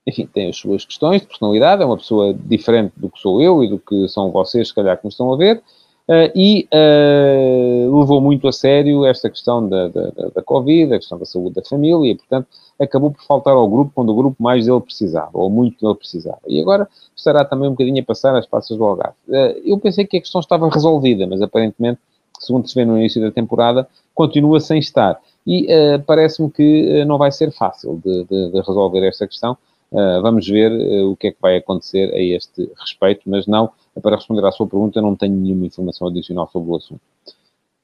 enfim, 0.08 0.28
tem 0.34 0.50
as 0.50 0.58
suas 0.58 0.84
questões 0.84 1.22
de 1.22 1.28
personalidade, 1.28 1.84
é 1.84 1.86
uma 1.86 1.98
pessoa 1.98 2.34
diferente 2.34 2.94
do 2.98 3.10
que 3.10 3.20
sou 3.20 3.42
eu 3.42 3.64
e 3.64 3.70
do 3.70 3.78
que 3.78 4.08
são 4.10 4.32
vocês, 4.32 4.70
se 4.70 4.74
calhar, 4.76 4.98
que 4.98 5.06
me 5.06 5.10
estão 5.10 5.32
a 5.32 5.38
ver. 5.38 5.62
Uh, 6.10 6.32
e 6.36 6.68
uh, 6.74 8.00
levou 8.00 8.20
muito 8.20 8.48
a 8.48 8.52
sério 8.52 9.06
esta 9.06 9.30
questão 9.30 9.68
da, 9.68 9.88
da, 9.88 10.10
da 10.36 10.42
Covid, 10.42 10.94
a 10.94 10.98
questão 10.98 11.18
da 11.18 11.26
saúde 11.26 11.56
da 11.56 11.64
família, 11.64 12.12
e, 12.12 12.16
portanto, 12.16 12.48
acabou 12.80 13.12
por 13.12 13.24
faltar 13.24 13.54
ao 13.54 13.68
grupo 13.70 13.92
quando 13.94 14.10
o 14.10 14.16
grupo 14.16 14.42
mais 14.42 14.66
dele 14.66 14.82
precisava, 14.82 15.32
ou 15.34 15.50
muito 15.50 15.80
dele 15.80 15.96
precisava. 15.96 16.40
E 16.48 16.60
agora 16.60 16.88
estará 17.16 17.46
também 17.46 17.68
um 17.68 17.72
bocadinho 17.72 18.02
a 18.02 18.06
passar 18.06 18.36
as 18.36 18.46
passas 18.46 18.76
do 18.78 18.84
Algarve. 18.84 19.16
Uh, 19.28 19.62
eu 19.64 19.80
pensei 19.80 20.06
que 20.06 20.18
a 20.18 20.22
questão 20.22 20.42
estava 20.42 20.68
resolvida, 20.70 21.26
mas 21.28 21.42
aparentemente, 21.42 22.00
segundo 22.40 22.68
se 22.68 22.76
vê 22.76 22.84
no 22.84 22.98
início 22.98 23.22
da 23.22 23.32
temporada, 23.32 23.88
continua 24.14 24.60
sem 24.60 24.80
estar. 24.80 25.20
E 25.46 25.68
parece-me 26.06 26.52
que 26.52 27.04
não 27.06 27.18
vai 27.18 27.32
ser 27.32 27.52
fácil 27.52 28.00
de, 28.04 28.26
de, 28.26 28.52
de 28.52 28.58
resolver 28.62 29.08
esta 29.08 29.26
questão. 29.26 29.58
Vamos 29.92 30.48
ver 30.48 30.72
o 31.04 31.16
que 31.16 31.28
é 31.28 31.32
que 31.32 31.42
vai 31.42 31.58
acontecer 31.58 32.14
a 32.14 32.20
este 32.20 32.70
respeito, 32.80 33.22
mas 33.26 33.46
não 33.46 33.70
para 34.02 34.16
responder 34.16 34.46
à 34.46 34.52
sua 34.52 34.66
pergunta, 34.66 35.02
não 35.02 35.16
tenho 35.16 35.36
nenhuma 35.36 35.66
informação 35.66 36.08
adicional 36.08 36.50
sobre 36.52 36.72
o 36.72 36.76
assunto. 36.76 37.02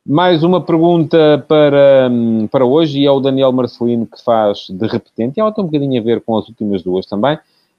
Mais 0.06 0.42
uma 0.42 0.62
pergunta 0.62 1.44
para, 1.50 2.10
para 2.50 2.66
hoje, 2.66 3.02
e 3.02 3.06
é 3.06 3.12
o 3.12 3.20
Daniel 3.20 3.52
Marcelino 3.52 4.06
que 4.06 4.24
faz 4.24 4.68
de 4.70 4.88
repetente, 4.88 5.36
e 5.36 5.42
ela 5.42 5.52
tem 5.52 5.62
um 5.62 5.68
bocadinho 5.68 6.00
a 6.00 6.04
ver 6.04 6.22
com 6.22 6.38
as 6.38 6.48
últimas 6.48 6.82
duas 6.82 7.06
também. 7.06 7.36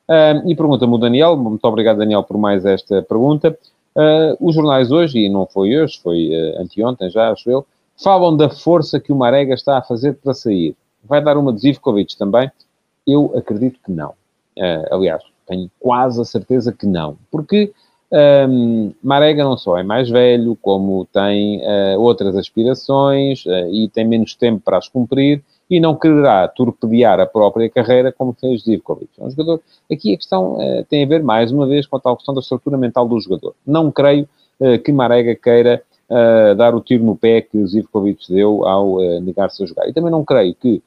Uh, 0.08 0.46
e 0.46 0.54
pergunta-me 0.54 0.94
o 0.94 0.98
Daniel, 0.98 1.38
muito 1.38 1.64
obrigado 1.64 1.96
Daniel 1.96 2.22
por 2.22 2.36
mais 2.36 2.66
esta 2.66 3.02
pergunta. 3.02 3.58
Uh, 3.96 4.36
os 4.46 4.54
jornais 4.54 4.90
hoje, 4.90 5.20
e 5.20 5.28
não 5.30 5.46
foi 5.46 5.74
hoje, 5.78 5.98
foi 6.02 6.28
uh, 6.28 6.60
anteontem 6.60 7.08
já, 7.08 7.30
acho 7.30 7.48
eu, 7.50 7.66
falam 7.96 8.36
da 8.36 8.50
força 8.50 9.00
que 9.00 9.10
o 9.10 9.16
Marega 9.16 9.54
está 9.54 9.78
a 9.78 9.82
fazer 9.82 10.14
para 10.14 10.34
sair. 10.34 10.76
Vai 11.02 11.22
dar 11.22 11.38
uma 11.38 11.50
de 11.50 11.60
Zivkovic 11.60 12.16
também? 12.18 12.50
Eu 13.08 13.32
acredito 13.34 13.80
que 13.82 13.90
não. 13.90 14.10
Uh, 14.10 14.84
aliás, 14.90 15.22
tenho 15.46 15.70
quase 15.80 16.20
a 16.20 16.24
certeza 16.26 16.70
que 16.70 16.86
não. 16.86 17.16
Porque 17.30 17.72
um, 18.48 18.92
Marega 19.02 19.42
não 19.42 19.56
só 19.56 19.78
é 19.78 19.82
mais 19.82 20.10
velho, 20.10 20.56
como 20.60 21.06
tem 21.06 21.60
uh, 21.60 21.98
outras 22.00 22.36
aspirações 22.36 23.46
uh, 23.46 23.72
e 23.72 23.88
tem 23.88 24.06
menos 24.06 24.34
tempo 24.34 24.60
para 24.62 24.76
as 24.76 24.88
cumprir 24.88 25.42
e 25.70 25.80
não 25.80 25.94
quererá 25.94 26.48
torpedear 26.48 27.20
a 27.20 27.26
própria 27.26 27.68
carreira 27.70 28.10
como 28.12 28.34
fez 28.38 28.64
Zivkovic. 28.64 29.10
É 29.18 29.24
um 29.24 29.30
jogador... 29.30 29.60
Aqui 29.90 30.12
a 30.12 30.16
questão 30.16 30.54
uh, 30.54 30.84
tem 30.84 31.04
a 31.04 31.06
ver, 31.06 31.22
mais 31.22 31.50
uma 31.50 31.66
vez, 31.66 31.86
com 31.86 31.96
a 31.96 32.00
tal 32.00 32.16
questão 32.16 32.34
da 32.34 32.40
estrutura 32.40 32.76
mental 32.76 33.08
do 33.08 33.18
jogador. 33.20 33.54
Não 33.66 33.90
creio 33.90 34.28
que 34.84 34.90
Marega 34.90 35.36
queira 35.36 35.80
dar 36.56 36.74
o 36.74 36.80
tiro 36.80 37.04
no 37.04 37.14
pé 37.14 37.42
que 37.42 37.64
Zivkovic 37.64 38.24
deu 38.28 38.66
ao 38.66 38.98
negar-se 39.20 39.62
a 39.62 39.66
jogar. 39.66 39.88
E 39.88 39.92
também 39.92 40.10
não 40.10 40.24
creio 40.24 40.52
que... 40.52 40.82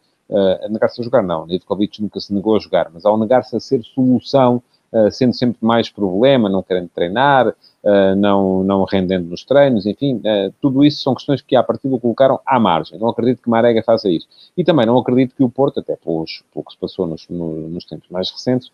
negar-se 0.70 1.02
a 1.02 1.04
jogar, 1.04 1.22
não. 1.22 1.48
Zivkovic 1.48 2.02
nunca 2.02 2.20
se 2.20 2.34
negou 2.34 2.56
a 2.56 2.60
jogar, 2.60 2.90
mas 2.94 3.06
ao 3.06 3.18
negar-se 3.18 3.56
a 3.56 3.60
ser 3.60 3.84
solução 3.84 4.62
eh, 4.94 5.10
sendo 5.10 5.34
sempre 5.34 5.58
mais 5.62 5.90
problema, 5.90 6.50
não 6.50 6.62
querendo 6.62 6.90
treinar, 6.90 7.54
Uh, 7.84 8.16
não, 8.16 8.64
não 8.64 8.84
rendendo 8.84 9.28
nos 9.28 9.44
treinos, 9.44 9.88
enfim, 9.88 10.22
tudo 10.62 10.86
isso 10.86 11.02
são 11.02 11.16
questões 11.16 11.42
que 11.42 11.56
à 11.56 11.64
partida 11.64 11.96
o 11.96 12.00
colocaram 12.00 12.40
à 12.46 12.60
margem. 12.60 13.00
Não 13.00 13.10
acredito 13.10 13.42
que 13.42 13.50
Marega 13.50 13.82
faça 13.82 14.08
isso. 14.08 14.28
E 14.56 14.64
também 14.64 14.86
não 14.86 15.00
acredito 15.00 15.36
que 15.36 15.44
o 15.44 15.50
Porto, 15.50 15.80
até 15.80 15.96
pelos, 15.96 16.44
pelo 16.54 16.64
que 16.64 16.74
se 16.74 16.78
passou 16.78 17.08
nos, 17.08 17.28
no, 17.28 17.68
nos 17.70 17.84
tempos 17.86 18.08
mais 18.12 18.30
recentes, 18.30 18.72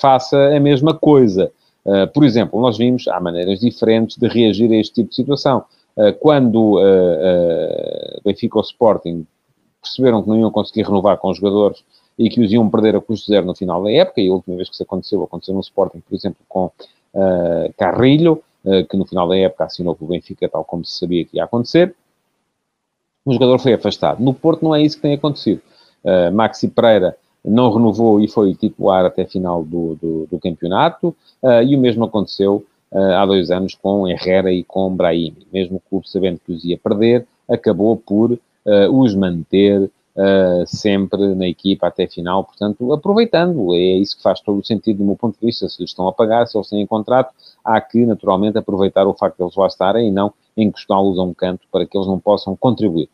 faça 0.00 0.56
a 0.56 0.58
mesma 0.58 0.92
coisa. 0.92 1.52
por 2.12 2.24
exemplo, 2.24 2.60
nós 2.60 2.76
vimos, 2.76 3.06
há 3.06 3.20
maneiras 3.20 3.60
diferentes 3.60 4.16
de 4.16 4.26
reagir 4.26 4.72
a 4.72 4.76
este 4.76 4.94
tipo 4.94 5.10
de 5.10 5.14
situação. 5.14 5.64
quando 6.18 6.80
Benfica 8.24 8.58
ou 8.58 8.64
Sporting 8.64 9.24
perceberam 9.86 10.22
que 10.22 10.28
não 10.28 10.38
iam 10.38 10.50
conseguir 10.50 10.82
renovar 10.82 11.16
com 11.18 11.30
os 11.30 11.38
jogadores 11.38 11.82
e 12.18 12.28
que 12.30 12.40
os 12.40 12.52
iam 12.52 12.68
perder 12.70 12.96
a 12.96 13.00
custo 13.00 13.30
zero 13.30 13.46
no 13.46 13.54
final 13.54 13.82
da 13.82 13.92
época, 13.92 14.20
e 14.20 14.28
a 14.28 14.32
última 14.32 14.56
vez 14.56 14.68
que 14.68 14.74
isso 14.74 14.82
aconteceu, 14.82 15.22
aconteceu 15.22 15.54
no 15.54 15.60
Sporting, 15.60 16.00
por 16.00 16.14
exemplo, 16.14 16.38
com 16.48 16.66
uh, 16.66 17.72
Carrilho, 17.76 18.42
uh, 18.64 18.86
que 18.88 18.96
no 18.96 19.04
final 19.04 19.28
da 19.28 19.36
época 19.36 19.64
assinou 19.64 19.94
com 19.94 20.06
o 20.06 20.08
Benfica, 20.08 20.48
tal 20.48 20.64
como 20.64 20.84
se 20.84 20.98
sabia 20.98 21.24
que 21.24 21.36
ia 21.36 21.44
acontecer. 21.44 21.94
O 23.24 23.32
jogador 23.32 23.58
foi 23.58 23.74
afastado. 23.74 24.22
No 24.22 24.32
Porto 24.32 24.64
não 24.64 24.74
é 24.74 24.80
isso 24.80 24.96
que 24.96 25.02
tem 25.02 25.14
acontecido. 25.14 25.60
Uh, 26.02 26.32
Maxi 26.32 26.68
Pereira 26.68 27.16
não 27.44 27.70
renovou 27.70 28.20
e 28.20 28.28
foi 28.28 28.54
titular 28.54 29.04
até 29.04 29.22
a 29.22 29.28
final 29.28 29.62
do, 29.62 29.94
do, 29.96 30.26
do 30.30 30.38
campeonato, 30.40 31.14
e 31.64 31.76
o 31.76 31.78
mesmo 31.78 32.04
aconteceu 32.04 32.66
há 32.92 33.24
dois 33.24 33.52
anos 33.52 33.76
com 33.76 34.08
Herrera 34.08 34.50
e 34.50 34.64
com 34.64 34.92
Brahimi. 34.92 35.46
Mesmo 35.52 35.76
o 35.76 35.80
clube, 35.88 36.10
sabendo 36.10 36.40
que 36.44 36.50
os 36.50 36.64
ia 36.64 36.76
perder, 36.76 37.24
acabou 37.48 37.96
por 37.96 38.36
os 38.90 39.14
manter 39.14 39.90
uh, 40.16 40.66
sempre 40.66 41.34
na 41.34 41.46
equipa 41.46 41.86
até 41.86 42.06
final, 42.06 42.44
portanto, 42.44 42.92
aproveitando, 42.92 43.74
é 43.74 43.78
isso 43.78 44.16
que 44.16 44.22
faz 44.22 44.40
todo 44.40 44.58
o 44.58 44.64
sentido 44.64 44.98
do 44.98 45.04
meu 45.04 45.16
ponto 45.16 45.38
de 45.38 45.46
vista, 45.46 45.68
se 45.68 45.80
eles 45.80 45.90
estão 45.90 46.08
a 46.08 46.12
pagar, 46.12 46.46
se 46.46 46.56
eles 46.56 46.68
têm 46.68 46.86
contrato, 46.86 47.32
há 47.64 47.80
que, 47.80 48.04
naturalmente, 48.06 48.58
aproveitar 48.58 49.06
o 49.06 49.14
facto 49.14 49.36
de 49.36 49.44
eles 49.44 49.56
lá 49.56 49.66
estarem 49.66 50.08
e 50.08 50.10
não 50.10 50.32
encostá-los 50.56 51.18
a 51.18 51.22
um 51.22 51.34
canto 51.34 51.66
para 51.70 51.84
que 51.84 51.96
eles 51.96 52.08
não 52.08 52.18
possam 52.18 52.56
contribuir. 52.56 53.08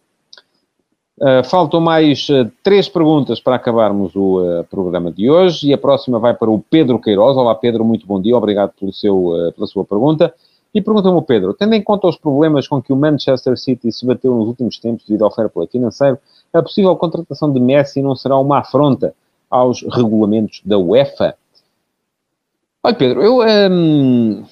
Uh, 1.21 1.45
faltam 1.45 1.81
mais 1.81 2.29
uh, 2.31 2.51
três 2.62 2.88
perguntas 2.88 3.38
para 3.38 3.57
acabarmos 3.57 4.17
o 4.17 4.65
programa 4.71 5.12
de 5.12 5.31
hoje 5.31 5.69
e 5.69 5.73
a 5.73 5.79
próxima 5.79 6.19
vai 6.19 6.35
para 6.35 6.51
o 6.51 6.59
Pedro 6.59 6.99
Queiroz. 6.99 7.37
Olá 7.37 7.55
Pedro, 7.55 7.85
muito 7.85 8.07
bom 8.07 8.21
dia, 8.21 8.37
obrigado 8.37 8.73
pelo 8.79 8.93
seu, 8.93 9.53
pela 9.55 9.67
sua 9.67 9.85
pergunta. 9.85 10.33
E 10.75 10.81
pergunta-me 10.81 11.17
o 11.17 11.23
Pedro, 11.23 11.53
tendo 11.53 11.75
em 11.75 11.83
conta 11.83 12.07
os 12.07 12.17
problemas 12.17 12.67
com 12.67 12.81
que 12.81 12.93
o 12.93 12.97
Manchester 12.97 13.59
City 13.59 13.93
se 13.93 14.07
bateu 14.07 14.35
nos 14.35 14.49
últimos 14.49 14.79
tempos 14.79 15.05
devido 15.07 15.25
ao 15.25 15.31
fair 15.31 15.51
play 15.51 15.69
financeiro, 15.69 16.19
a 16.53 16.63
possível 16.63 16.97
contratação 16.97 17.53
de 17.53 17.61
Messi 17.61 18.01
não 18.01 18.17
será 18.17 18.39
uma 18.39 18.61
afronta 18.61 19.15
aos 19.51 19.83
regulamentos 19.83 20.63
da 20.65 20.79
UEFA? 20.79 21.35
Olha, 22.83 22.95
Pedro, 22.95 23.23
eu, 23.23 23.41
hum, 23.71 24.45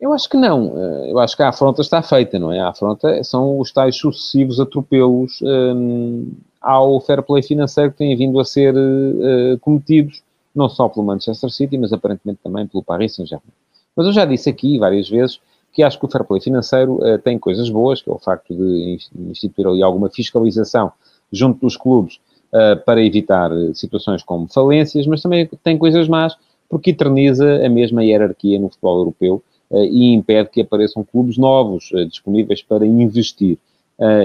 eu 0.00 0.12
acho 0.12 0.28
que 0.28 0.36
não. 0.36 0.72
Eh, 0.76 1.12
eu 1.12 1.18
acho 1.18 1.36
que 1.36 1.42
a 1.42 1.50
afronta 1.50 1.82
está 1.82 2.02
feita, 2.02 2.38
não 2.38 2.50
é? 2.50 2.60
A 2.60 2.70
afronta 2.70 3.22
são 3.22 3.58
os 3.58 3.70
tais 3.70 3.96
sucessivos 3.96 4.58
atropelos 4.58 5.40
hum, 5.42 6.32
ao 6.60 7.00
fair 7.00 7.22
play 7.22 7.42
financeiro 7.42 7.92
que 7.92 7.98
têm 7.98 8.16
vindo 8.16 8.40
a 8.40 8.44
ser 8.44 8.74
uh, 8.74 9.58
cometidos, 9.60 10.22
não 10.54 10.68
só 10.68 10.88
pelo 10.88 11.04
Manchester 11.04 11.50
City, 11.50 11.76
mas 11.76 11.92
aparentemente 11.92 12.40
também 12.42 12.66
pelo 12.66 12.82
Paris 12.82 13.14
Saint-Germain. 13.14 13.52
Mas 13.96 14.06
eu 14.06 14.12
já 14.12 14.24
disse 14.24 14.48
aqui 14.48 14.78
várias 14.78 15.08
vezes 15.08 15.40
que 15.74 15.82
acho 15.82 15.98
que 15.98 16.06
o 16.06 16.08
fair 16.08 16.24
play 16.24 16.40
financeiro 16.40 16.94
uh, 16.94 17.18
tem 17.18 17.38
coisas 17.38 17.68
boas, 17.68 18.00
que 18.00 18.08
é 18.08 18.12
o 18.12 18.18
facto 18.18 18.54
de 18.54 18.98
instituir 19.28 19.66
ali 19.66 19.82
alguma 19.82 20.08
fiscalização 20.08 20.92
junto 21.32 21.60
dos 21.60 21.76
clubes 21.76 22.20
uh, 22.52 22.82
para 22.84 23.04
evitar 23.04 23.50
situações 23.74 24.22
como 24.22 24.46
falências, 24.46 25.06
mas 25.06 25.20
também 25.20 25.50
tem 25.62 25.76
coisas 25.76 26.08
más 26.08 26.36
porque 26.68 26.90
eterniza 26.90 27.66
a 27.66 27.68
mesma 27.68 28.04
hierarquia 28.04 28.58
no 28.58 28.68
futebol 28.68 28.98
europeu 28.98 29.42
uh, 29.70 29.84
e 29.84 30.14
impede 30.14 30.48
que 30.50 30.60
apareçam 30.60 31.04
clubes 31.04 31.36
novos 31.36 31.90
disponíveis 32.08 32.62
para 32.62 32.86
investir. 32.86 33.58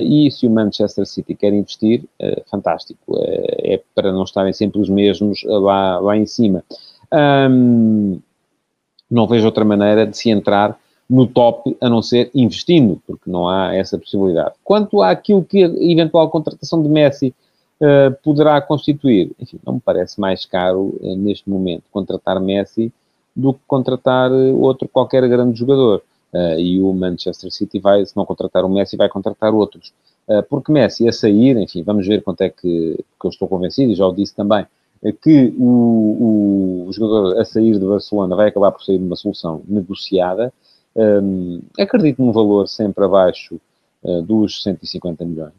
e 0.04 0.32
se 0.32 0.48
o 0.48 0.52
Manchester 0.52 1.06
City 1.06 1.36
quer 1.36 1.54
investir, 1.54 2.04
fantástico. 2.50 3.18
é 3.20 3.80
para 3.94 4.12
não 4.12 4.24
estarem 4.24 4.54
sempre 4.54 4.82
os 4.82 4.90
mesmos 4.90 5.44
lá, 5.46 6.00
lá 6.00 6.18
em 6.18 6.26
cima. 6.26 6.64
Um, 7.12 8.20
não 9.10 9.28
vejo 9.28 9.46
outra 9.46 9.66
maneira 9.66 10.06
de 10.06 10.16
se 10.16 10.30
entrar 10.30 10.78
no 11.10 11.26
top, 11.26 11.76
a 11.82 11.90
não 11.90 12.04
ser 12.04 12.30
investindo, 12.36 13.02
porque 13.08 13.30
não 13.30 13.50
há 13.50 13.74
essa 13.74 13.98
possibilidade. 13.98 14.54
Quanto 14.64 15.02
àquilo 15.02 15.44
que 15.44 15.64
a 15.64 15.68
eventual 15.68 16.30
contratação 16.30 16.84
de 16.84 16.88
Messi 16.88 17.34
uh, 17.82 18.16
poderá 18.24 18.62
constituir, 18.62 19.32
enfim, 19.40 19.60
não 19.66 19.76
me 19.76 19.80
parece 19.80 20.20
mais 20.20 20.46
caro 20.46 20.96
uh, 21.02 21.16
neste 21.16 21.50
momento 21.50 21.84
contratar 21.92 22.40
Messi 22.40 22.94
do 23.36 23.54
que 23.54 23.60
contratar 23.66 24.32
uh, 24.32 24.62
outro 24.62 24.88
qualquer 24.88 25.28
grande 25.28 25.58
jogador. 25.58 26.04
e 26.60 26.80
o 26.80 26.94
Manchester 26.94 27.52
City 27.52 27.80
vai, 27.80 28.06
se 28.06 28.16
não 28.16 28.24
contratar 28.24 28.64
o 28.64 28.70
Messi, 28.70 28.96
vai 28.96 29.10
contratar 29.10 29.52
outros. 29.52 29.92
porque 30.48 30.72
Messi 30.72 31.08
a 31.08 31.12
sair, 31.12 31.58
enfim, 31.58 31.82
vamos 31.82 32.06
ver 32.06 32.22
quanto 32.22 32.42
é 32.42 32.50
que, 32.50 33.04
que 33.20 33.26
eu 33.26 33.30
estou 33.32 33.48
convencido, 33.48 33.92
e 33.92 33.96
já 33.96 34.06
o 34.06 34.14
disse 34.14 34.36
também, 34.36 34.64
que 35.22 35.54
o, 35.58 36.88
o, 36.88 36.92
jogador 36.92 37.40
a 37.40 37.46
sair 37.46 37.80
de 37.80 37.86
Barcelona 37.86 38.36
vai 38.36 38.50
acabar 38.50 38.72
por 38.72 38.84
sair 38.84 38.98
de 38.98 39.04
uma 39.04 39.16
solução 39.16 39.62
negociada, 39.68 40.54
um, 40.96 41.62
acredito 41.80 42.22
num 42.22 42.32
valor 42.32 42.68
sempre 42.68 43.06
abaixo 43.06 43.60
uh, 44.04 44.22
dos 44.22 44.62
150 44.62 45.24
milhões, 45.24 45.54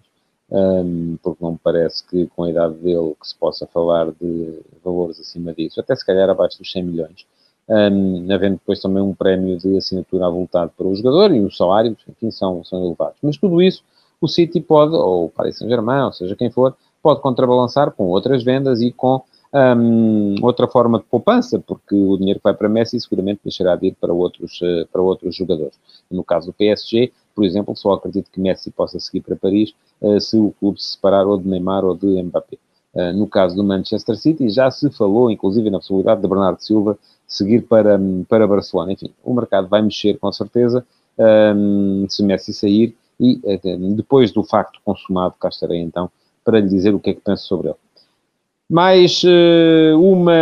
um, 0.50 1.16
porque 1.22 1.42
não 1.42 1.52
me 1.52 1.58
parece 1.62 2.06
que 2.06 2.26
com 2.26 2.44
a 2.44 2.50
idade 2.50 2.74
dele 2.74 3.14
que 3.20 3.28
se 3.28 3.34
possa 3.36 3.66
falar 3.66 4.10
de 4.20 4.60
valores 4.84 5.18
acima 5.18 5.54
disso, 5.54 5.80
até 5.80 5.96
se 5.96 6.04
calhar 6.04 6.28
abaixo 6.28 6.58
dos 6.58 6.70
100 6.70 6.82
milhões, 6.82 7.26
um, 7.68 8.30
havendo 8.32 8.56
depois 8.56 8.80
também 8.80 9.02
um 9.02 9.14
prémio 9.14 9.56
de 9.56 9.76
assinatura 9.76 10.26
avultado 10.26 10.72
para 10.76 10.86
o 10.86 10.94
jogador 10.94 11.34
e 11.34 11.40
os 11.40 11.56
salários, 11.56 11.96
enfim, 12.08 12.30
são, 12.30 12.62
são 12.64 12.84
elevados. 12.84 13.16
Mas 13.22 13.38
tudo 13.38 13.62
isso 13.62 13.82
o 14.20 14.28
City 14.28 14.60
pode, 14.60 14.94
ou 14.94 15.26
o 15.26 15.30
Paris 15.30 15.56
Saint-Germain, 15.56 16.04
ou 16.04 16.12
seja, 16.12 16.36
quem 16.36 16.50
for, 16.50 16.76
pode 17.02 17.20
contrabalançar 17.20 17.90
com 17.92 18.04
outras 18.06 18.42
vendas 18.42 18.80
e 18.80 18.92
com 18.92 19.22
um, 19.52 20.36
outra 20.42 20.68
forma 20.68 20.98
de 20.98 21.04
poupança, 21.04 21.58
porque 21.58 21.94
o 21.94 22.16
dinheiro 22.16 22.38
que 22.38 22.44
vai 22.44 22.54
para 22.54 22.68
Messi 22.68 23.00
seguramente 23.00 23.40
deixará 23.44 23.74
de 23.76 23.88
ir 23.88 23.96
para 24.00 24.12
outros, 24.12 24.60
uh, 24.60 24.86
para 24.92 25.02
outros 25.02 25.34
jogadores. 25.34 25.78
No 26.10 26.22
caso 26.22 26.46
do 26.46 26.52
PSG, 26.52 27.12
por 27.34 27.44
exemplo, 27.44 27.76
só 27.76 27.92
acredito 27.92 28.30
que 28.30 28.40
Messi 28.40 28.70
possa 28.70 29.00
seguir 29.00 29.22
para 29.22 29.36
Paris 29.36 29.74
uh, 30.00 30.20
se 30.20 30.36
o 30.36 30.54
clube 30.60 30.80
se 30.80 30.92
separar 30.92 31.26
ou 31.26 31.36
de 31.36 31.48
Neymar 31.48 31.84
ou 31.84 31.96
de 31.96 32.22
Mbappé. 32.22 32.58
Uh, 32.94 33.12
no 33.12 33.26
caso 33.26 33.56
do 33.56 33.64
Manchester 33.64 34.16
City, 34.16 34.48
já 34.50 34.70
se 34.70 34.88
falou, 34.90 35.30
inclusive, 35.30 35.68
na 35.70 35.78
possibilidade 35.78 36.22
de 36.22 36.28
Bernardo 36.28 36.62
Silva 36.62 36.98
seguir 37.26 37.62
para, 37.62 37.98
para 38.28 38.46
Barcelona. 38.46 38.92
Enfim, 38.92 39.12
o 39.24 39.34
mercado 39.34 39.68
vai 39.68 39.82
mexer 39.82 40.18
com 40.18 40.32
certeza 40.32 40.84
um, 41.56 42.06
se 42.08 42.22
Messi 42.24 42.52
sair, 42.52 42.96
e 43.18 43.38
depois 43.94 44.32
do 44.32 44.42
facto 44.42 44.80
consumado, 44.82 45.34
cá 45.38 45.50
estarei 45.50 45.78
então 45.78 46.10
para 46.50 46.58
lhe 46.58 46.68
dizer 46.68 46.92
o 46.92 46.98
que 46.98 47.10
é 47.10 47.14
que 47.14 47.20
penso 47.20 47.46
sobre 47.46 47.68
ele. 47.68 47.76
Mais 48.68 49.22
uh, 49.24 49.98
uma 50.00 50.32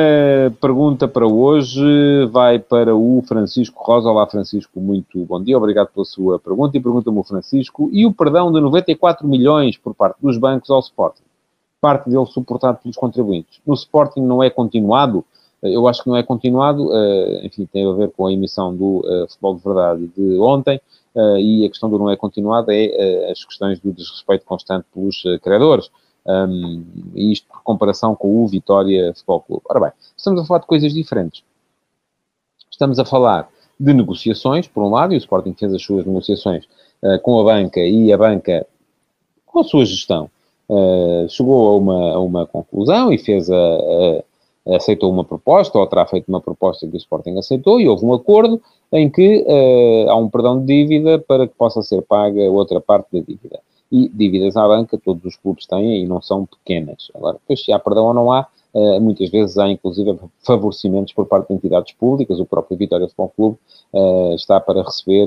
pergunta 0.61 1.07
para 1.07 1.27
hoje 1.27 2.27
vai 2.31 2.59
para 2.59 2.95
o 2.95 3.23
Francisco 3.27 3.83
Rosa. 3.83 4.09
Olá, 4.09 4.27
Francisco, 4.27 4.81
muito 4.81 5.25
bom 5.25 5.43
dia. 5.43 5.57
Obrigado 5.57 5.89
pela 5.89 6.05
sua 6.05 6.39
pergunta. 6.39 6.77
E 6.77 6.81
pergunta-me 6.81 7.19
o 7.19 7.23
Francisco: 7.23 7.89
e 7.93 8.05
o 8.05 8.13
perdão 8.13 8.53
de 8.53 8.61
94 8.61 9.27
milhões 9.27 9.77
por 9.77 9.95
parte 9.95 10.19
dos 10.21 10.37
bancos 10.37 10.71
ao 10.71 10.81
Sporting? 10.81 11.23
Parte 11.81 12.11
dele 12.11 12.27
suportado 12.27 12.79
pelos 12.83 12.97
contribuintes. 12.97 13.61
No 13.67 13.75
Sporting 13.75 14.21
não 14.21 14.43
é 14.43 14.51
continuado? 14.51 15.25
Eh, 15.63 15.77
eu 15.77 15.87
acho 15.89 16.03
que 16.03 16.09
não 16.09 16.17
é 16.17 16.23
continuado. 16.23 16.89
Uh, 16.89 17.45
enfim, 17.45 17.67
tem 17.67 17.89
a 17.89 17.93
ver 17.93 18.11
com 18.11 18.27
a 18.27 18.33
emissão 18.33 18.75
do 18.75 19.01
uh, 19.01 19.29
Futebol 19.29 19.55
de 19.57 19.63
Verdade 19.63 20.07
de 20.09 20.39
ontem. 20.39 20.81
e 21.41 21.67
a 21.67 21.69
questão 21.69 21.91
do 21.91 21.99
não 21.99 22.11
é 22.11 22.17
continuado 22.17 22.71
é 22.71 23.31
as 23.31 23.45
questões 23.45 23.81
do 23.81 23.93
desrespeito 23.93 24.45
constante 24.45 24.87
pelos 24.95 25.23
credores. 25.43 25.91
Um, 26.27 26.85
isto 27.15 27.49
por 27.49 27.63
comparação 27.63 28.15
com 28.15 28.45
o 28.45 28.47
Vitória 28.47 29.13
Futebol 29.15 29.41
Clube. 29.41 29.63
Ora 29.69 29.81
bem, 29.81 29.93
estamos 30.17 30.41
a 30.41 30.45
falar 30.45 30.61
de 30.61 30.67
coisas 30.67 30.93
diferentes. 30.93 31.43
Estamos 32.71 32.99
a 32.99 33.05
falar 33.05 33.49
de 33.81 33.95
negociações, 33.95 34.67
por 34.67 34.83
um 34.83 34.91
lado, 34.91 35.15
e 35.15 35.17
o 35.17 35.19
Sporting 35.19 35.55
fez 35.55 35.73
as 35.73 35.83
suas 35.83 36.05
negociações 36.05 36.65
uh, 37.03 37.19
com 37.23 37.39
a 37.41 37.45
banca 37.45 37.81
e 37.81 38.13
a 38.13 38.19
banca, 38.19 38.67
com 39.47 39.61
a 39.61 39.65
sua 39.65 39.85
gestão, 39.85 40.31
uh, 40.69 41.29
chegou 41.29 41.69
a 41.69 41.77
uma, 41.77 42.13
a 42.13 42.19
uma 42.21 42.47
conclusão 42.47 43.13
e 43.13 43.19
fez 43.19 43.51
a, 43.51 44.25
aceitou 44.75 45.11
uma 45.11 45.25
proposta, 45.25 45.79
ou 45.79 45.87
terá 45.87 46.07
feito 46.07 46.29
uma 46.29 46.41
proposta 46.41 46.87
que 46.87 46.95
o 46.95 46.99
Sporting 46.99 47.37
aceitou, 47.39 47.81
e 47.81 47.89
houve 47.89 48.05
um 48.05 48.13
acordo 48.13 48.61
em 48.93 49.11
que 49.11 49.45
uh, 49.47 50.11
há 50.11 50.17
um 50.17 50.29
perdão 50.29 50.61
de 50.61 50.67
dívida 50.67 51.19
para 51.19 51.47
que 51.47 51.55
possa 51.55 51.83
ser 51.83 52.03
paga 52.03 52.41
outra 52.51 52.81
parte 52.81 53.09
da 53.13 53.21
dívida 53.21 53.61
e 53.91 54.09
dívidas 54.09 54.57
à 54.57 54.69
banca 54.69 54.99
todos 54.99 55.25
os 55.25 55.37
clubes 55.37 55.67
têm 55.67 56.03
e 56.03 56.07
não 56.07 56.21
são 56.21 56.45
pequenas. 56.45 57.11
Agora, 57.15 57.39
depois 57.39 57.65
se 57.65 57.73
há 57.73 57.79
perdão 57.79 58.07
ou 58.07 58.15
não 58.15 58.33
há, 58.33 58.47
Uh, 58.75 59.01
muitas 59.01 59.31
vezes 59.31 59.57
há, 59.57 59.67
inclusive, 59.71 60.19
favorecimentos 60.41 61.15
por 61.15 61.25
parte 61.27 61.49
de 61.49 61.55
entidades 61.55 61.95
públicas. 61.95 62.39
O 62.39 62.45
próprio 62.45 62.77
Vitória 62.77 63.09
Futebol 63.09 63.33
Clube 63.35 63.59
uh, 63.95 64.35
está 64.35 64.61
para 64.61 64.83
receber 64.83 65.27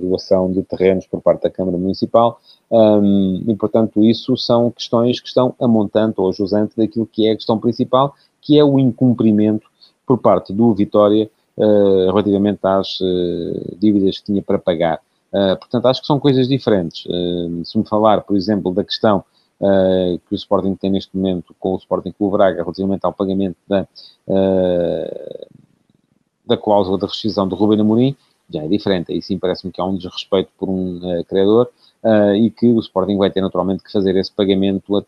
doação 0.00 0.50
de 0.50 0.62
terrenos 0.64 1.06
por 1.06 1.20
parte 1.22 1.44
da 1.44 1.50
Câmara 1.50 1.78
Municipal 1.78 2.40
um, 2.70 3.44
e, 3.46 3.54
portanto, 3.54 4.04
isso 4.04 4.36
são 4.36 4.70
questões 4.70 5.20
que 5.20 5.28
estão 5.28 5.54
a 5.60 5.66
ou 5.66 6.30
a 6.30 6.68
daquilo 6.76 7.06
que 7.06 7.26
é 7.26 7.32
a 7.32 7.36
questão 7.36 7.58
principal, 7.58 8.14
que 8.40 8.58
é 8.58 8.64
o 8.64 8.78
incumprimento 8.78 9.68
por 10.06 10.18
parte 10.18 10.52
do 10.52 10.74
Vitória 10.74 11.30
relativamente 12.06 12.60
às 12.62 12.98
dívidas 13.78 14.18
que 14.18 14.24
tinha 14.26 14.42
para 14.42 14.58
pagar. 14.58 15.00
Uh, 15.32 15.56
portanto, 15.56 15.86
acho 15.86 16.00
que 16.00 16.06
são 16.06 16.18
coisas 16.18 16.48
diferentes. 16.48 17.06
Uh, 17.06 17.64
se 17.64 17.78
me 17.78 17.86
falar, 17.86 18.22
por 18.22 18.36
exemplo, 18.36 18.74
da 18.74 18.82
questão 18.82 19.24
uh, 19.60 20.18
que 20.28 20.32
o 20.32 20.34
Sporting 20.34 20.74
tem 20.74 20.90
neste 20.90 21.16
momento 21.16 21.54
com 21.58 21.74
o 21.74 21.76
Sporting 21.76 22.12
Clube 22.12 22.36
Braga 22.36 22.62
relativamente 22.62 23.04
ao 23.04 23.12
pagamento 23.12 23.56
da, 23.68 23.86
da 26.44 26.56
cláusula 26.56 26.98
de 26.98 27.06
rescisão 27.06 27.46
do 27.46 27.54
Ruben 27.54 27.80
Amorim, 27.80 28.16
já 28.52 28.64
é 28.64 28.68
diferente. 28.68 29.12
Aí 29.12 29.22
sim 29.22 29.38
parece-me 29.38 29.72
que 29.72 29.80
há 29.80 29.84
um 29.84 29.96
desrespeito 29.96 30.50
por 30.58 30.68
um 30.68 31.22
criador 32.02 32.36
e 32.36 32.50
que 32.50 32.66
o 32.66 32.80
Sporting 32.80 33.16
vai 33.16 33.30
ter 33.30 33.40
naturalmente 33.40 33.82
que 33.82 33.92
fazer 33.92 34.16
esse 34.16 34.32
pagamento, 34.32 35.04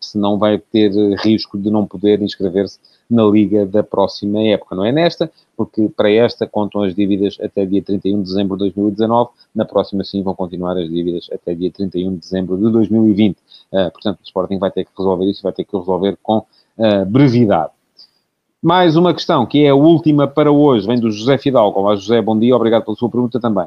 senão 0.00 0.38
vai 0.38 0.58
ter 0.58 0.90
risco 1.18 1.58
de 1.58 1.70
não 1.70 1.86
poder 1.86 2.22
inscrever-se 2.22 2.78
na 3.10 3.24
Liga 3.24 3.66
da 3.66 3.82
próxima 3.82 4.42
época. 4.42 4.74
Não 4.74 4.84
é 4.84 4.92
nesta, 4.92 5.30
porque 5.56 5.88
para 5.96 6.10
esta 6.10 6.46
contam 6.46 6.82
as 6.82 6.94
dívidas 6.94 7.36
até 7.40 7.64
dia 7.64 7.82
31 7.82 8.22
de 8.22 8.28
dezembro 8.28 8.56
de 8.56 8.60
2019, 8.60 9.30
na 9.54 9.64
próxima 9.64 10.04
sim 10.04 10.22
vão 10.22 10.34
continuar 10.34 10.76
as 10.76 10.88
dívidas 10.88 11.28
até 11.32 11.54
dia 11.54 11.70
31 11.70 12.14
de 12.14 12.18
dezembro 12.18 12.56
de 12.56 12.70
2020. 12.70 13.36
Uh, 13.36 13.78
ah, 13.78 13.90
portanto, 13.90 14.20
o 14.20 14.24
Sporting 14.24 14.58
vai 14.58 14.70
ter 14.70 14.84
que 14.84 14.90
resolver 14.96 15.24
isso, 15.26 15.42
vai 15.42 15.52
ter 15.52 15.64
que 15.64 15.76
resolver 15.76 16.16
com 16.22 16.38
uh, 16.38 17.06
brevidade. 17.06 17.72
Mais 18.62 18.96
uma 18.96 19.14
questão, 19.14 19.46
que 19.46 19.64
é 19.64 19.68
a 19.68 19.74
última 19.74 20.26
para 20.26 20.50
hoje, 20.50 20.86
vem 20.86 20.98
do 20.98 21.10
José 21.10 21.38
Fidalgo. 21.38 21.78
Olá, 21.78 21.94
José, 21.94 22.20
bom 22.20 22.36
dia, 22.38 22.56
obrigado 22.56 22.84
pela 22.84 22.96
sua 22.96 23.08
pergunta 23.08 23.38
também. 23.38 23.66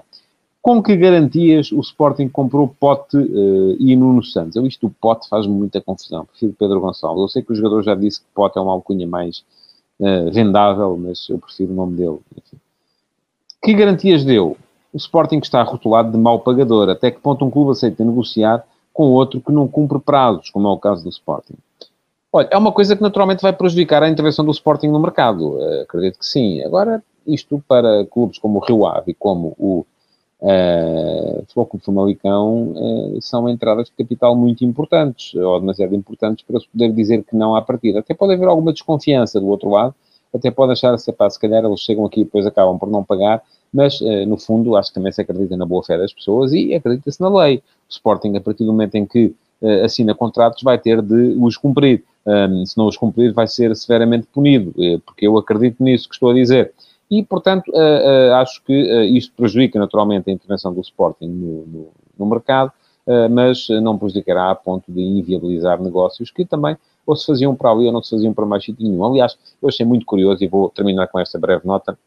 Com 0.70 0.84
que 0.84 0.96
garantias 0.96 1.72
o 1.72 1.80
Sporting 1.80 2.30
comprou 2.30 2.68
Pote 2.68 3.18
uh, 3.18 3.76
e 3.80 3.96
Nuno 3.96 4.24
Santos? 4.24 4.56
Eu, 4.56 4.68
isto 4.68 4.88
do 4.88 4.94
Pote 5.02 5.28
faz-me 5.28 5.52
muita 5.52 5.82
confusão. 5.82 6.26
Prefiro 6.26 6.54
Pedro 6.54 6.80
Gonçalves. 6.80 7.24
Eu 7.24 7.28
sei 7.28 7.42
que 7.42 7.52
o 7.52 7.56
jogador 7.56 7.82
já 7.82 7.96
disse 7.96 8.20
que 8.20 8.28
Pote 8.36 8.60
é 8.60 8.62
uma 8.62 8.74
alcunha 8.74 9.08
mais 9.08 9.44
uh, 10.00 10.30
vendável, 10.32 10.96
mas 10.96 11.28
eu 11.28 11.40
prefiro 11.40 11.72
o 11.72 11.76
nome 11.76 11.98
dele. 11.98 12.20
Enfim. 12.38 12.58
Que 13.64 13.74
garantias 13.74 14.24
deu? 14.24 14.58
O 14.94 14.98
Sporting 14.98 15.40
está 15.40 15.64
rotulado 15.64 16.12
de 16.12 16.20
mau 16.20 16.38
pagador. 16.38 16.88
Até 16.88 17.10
que 17.10 17.20
ponto 17.20 17.44
um 17.44 17.50
clube 17.50 17.72
aceita 17.72 18.06
negociar 18.06 18.64
com 18.94 19.06
outro 19.06 19.42
que 19.42 19.52
não 19.52 19.68
cumpre 19.68 19.98
prazos, 19.98 20.52
como 20.52 20.68
é 20.68 20.72
o 20.72 20.78
caso 20.78 21.04
do 21.04 21.10
Sporting? 21.10 21.56
Olha, 22.32 22.48
é 22.52 22.58
uma 22.60 22.72
coisa 22.72 22.96
que 22.96 23.02
naturalmente 23.02 23.42
vai 23.42 23.54
prejudicar 23.54 24.04
a 24.04 24.10
intervenção 24.10 24.46
do 24.46 24.52
Sporting 24.52 24.90
no 24.90 25.00
mercado. 25.00 25.58
Uh, 25.58 25.82
acredito 25.82 26.20
que 26.20 26.26
sim. 26.28 26.62
Agora, 26.62 27.04
isto 27.26 27.60
para 27.68 28.06
clubes 28.06 28.38
como 28.38 28.60
o 28.60 28.64
Rio 28.64 28.86
Ave 28.86 29.14
e 29.14 29.16
como 29.16 29.56
o 29.58 29.84
Uh, 30.42 31.42
Futebol 31.42 31.66
Clube 31.66 31.86
Famalicão 31.86 32.72
uh, 32.72 33.22
são 33.22 33.50
entradas 33.50 33.88
de 33.88 33.92
capital 33.92 34.36
muito 34.38 34.64
importantes, 34.64 35.36
ou 35.36 35.60
demasiado 35.60 35.94
importantes 35.94 36.46
para 36.48 36.60
se 36.60 36.68
poder 36.70 36.94
dizer 36.94 37.24
que 37.24 37.36
não 37.36 37.56
à 37.56 37.62
partida. 37.62 38.00
Até 38.00 38.14
pode 38.14 38.34
haver 38.34 38.48
alguma 38.48 38.72
desconfiança 38.72 39.40
do 39.40 39.48
outro 39.48 39.70
lado, 39.70 39.94
até 40.34 40.50
pode 40.50 40.72
achar 40.72 40.98
se, 40.98 41.12
pá, 41.12 41.30
se 41.30 41.40
calhar 41.40 41.66
eles 41.66 41.82
chegam 41.82 42.06
aqui 42.06 42.22
e 42.22 42.24
depois 42.24 42.46
acabam 42.46 42.80
por 42.80 42.90
não 42.90 43.04
pagar, 43.04 43.44
mas 43.74 44.00
uh, 44.00 44.26
no 44.26 44.38
fundo 44.38 44.78
acho 44.78 44.90
que 44.90 44.96
também 44.96 45.12
se 45.12 45.22
acredita 45.22 45.58
na 45.58 45.66
boa 45.66 45.84
fé 45.84 45.98
das 45.98 46.14
pessoas 46.14 46.54
e 46.54 46.74
acredita-se 46.74 47.20
na 47.20 47.30
lei. 47.30 47.58
O 47.58 47.62
Sporting, 47.92 48.36
a 48.38 48.42
partir 48.42 48.64
do 48.64 48.72
momento 48.72 48.96
em 48.96 49.06
que 49.06 49.36
uh, 49.62 49.84
assina 49.84 50.16
contratos, 50.16 50.64
vai 50.64 50.78
ter 50.78 51.02
de 51.02 51.36
os 51.38 51.58
cumprir. 51.58 52.04
Um, 52.26 52.66
se 52.66 52.78
não 52.78 52.88
os 52.88 52.96
cumprir, 52.96 53.34
vai 53.34 53.48
ser 53.48 53.76
severamente 53.76 54.28
punido, 54.28 54.74
porque 55.06 55.26
eu 55.26 55.38
acredito 55.38 55.84
nisso 55.84 56.08
que 56.08 56.14
estou 56.14 56.30
a 56.30 56.34
dizer 56.34 56.72
e, 57.10 57.24
portanto, 57.24 57.70
uh, 57.70 57.74
uh, 57.74 58.34
acho 58.36 58.64
que 58.64 58.74
uh, 58.74 59.04
isto 59.04 59.34
prejudica 59.36 59.80
naturalmente 59.80 60.30
a 60.30 60.34
intervenção 60.34 60.74
do 60.74 60.82
Sporting 60.82 61.28
no, 61.28 61.66
no, 61.66 61.88
no 62.18 62.26
mercado, 62.26 62.72
mas 63.32 63.68
não 63.82 63.98
prejudicará 63.98 64.52
a 64.52 64.56
ponto 64.56 64.92
de 64.92 65.02
inviabilizar 65.02 65.82
negócios 65.82 66.30
que 66.30 66.46
também 66.46 66.78
ou 67.08 67.16
se 67.16 67.26
faziam 67.26 67.56
para 67.56 67.72
ali 67.72 67.88
ou 67.88 67.92
não 67.92 68.04
se 68.04 68.12
faziam 68.12 68.32
para 68.36 68.46
mais 68.46 68.64
sítio 68.64 68.88
nenhum. 68.88 69.04
Aliás, 69.04 69.36
eu 69.60 69.68
achei 69.68 69.84
muito 69.84 70.06
curioso, 70.06 70.44
e 70.44 70.48
vou 70.48 70.70
terminar 70.70 71.08
com 71.08 71.18
esta 71.18 71.40
breve 71.40 71.66
nota, 71.66 71.98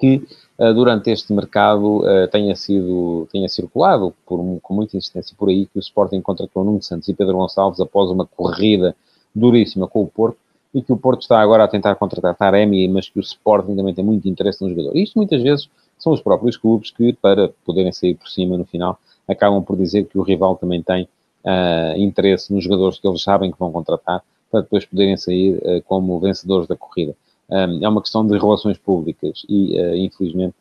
que 0.00 0.26
durante 0.74 1.10
este 1.10 1.30
mercado 1.34 2.00
tenha 2.30 2.56
sido, 2.56 3.28
tenha 3.30 3.50
circulado 3.50 4.14
por, 4.24 4.38
com 4.62 4.72
muita 4.72 4.96
insistência 4.96 5.36
por 5.38 5.50
aí 5.50 5.66
que 5.66 5.78
o 5.78 5.80
Sporting 5.80 6.22
contratou 6.22 6.64
Nuno 6.64 6.80
Santos 6.80 7.08
e 7.08 7.12
Pedro 7.12 7.36
Gonçalves 7.36 7.78
após 7.78 8.08
uma 8.08 8.24
corrida 8.24 8.96
duríssima 9.34 9.86
com 9.86 10.00
o 10.02 10.06
Porto, 10.06 10.38
e 10.74 10.82
que 10.82 10.92
o 10.92 10.96
Porto 10.96 11.22
está 11.22 11.40
agora 11.40 11.64
a 11.64 11.68
tentar 11.68 11.94
contratar 11.96 12.34
Taremi, 12.34 12.88
mas 12.88 13.08
que 13.08 13.18
o 13.18 13.22
Sporting 13.22 13.76
também 13.76 13.94
tem 13.94 14.04
muito 14.04 14.28
interesse 14.28 14.62
no 14.62 14.70
jogador. 14.70 14.96
Isto 14.96 15.18
muitas 15.18 15.42
vezes 15.42 15.68
são 15.98 16.12
os 16.12 16.20
próprios 16.20 16.56
clubes 16.56 16.90
que, 16.90 17.12
para 17.12 17.50
poderem 17.64 17.92
sair 17.92 18.14
por 18.14 18.28
cima 18.28 18.56
no 18.56 18.64
final, 18.64 18.98
acabam 19.28 19.62
por 19.62 19.76
dizer 19.76 20.06
que 20.06 20.18
o 20.18 20.22
rival 20.22 20.56
também 20.56 20.82
tem 20.82 21.08
uh, 21.44 21.96
interesse 21.96 22.52
nos 22.52 22.64
jogadores 22.64 22.98
que 22.98 23.06
eles 23.06 23.22
sabem 23.22 23.52
que 23.52 23.58
vão 23.58 23.70
contratar, 23.70 24.22
para 24.50 24.62
depois 24.62 24.84
poderem 24.84 25.16
sair 25.16 25.56
uh, 25.56 25.82
como 25.86 26.18
vencedores 26.18 26.66
da 26.66 26.76
corrida. 26.76 27.14
Um, 27.48 27.84
é 27.84 27.88
uma 27.88 28.00
questão 28.00 28.26
de 28.26 28.36
relações 28.38 28.78
públicas 28.78 29.44
e, 29.48 29.78
uh, 29.78 29.96
infelizmente, 29.96 30.54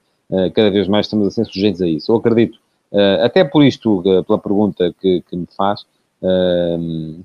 cada 0.56 0.72
vez 0.72 0.88
mais 0.88 1.08
estamos 1.08 1.28
a 1.28 1.32
ser 1.32 1.46
sujeitos 1.46 1.82
a 1.82 1.88
isso. 1.88 2.10
Eu 2.10 2.16
acredito, 2.16 2.58
até 3.22 3.44
por 3.44 3.66
isto, 3.66 4.02
pela 4.26 4.40
pergunta 4.40 4.96
que, 5.02 5.22
que 5.30 5.36
me 5.36 5.46
faz, 5.58 5.86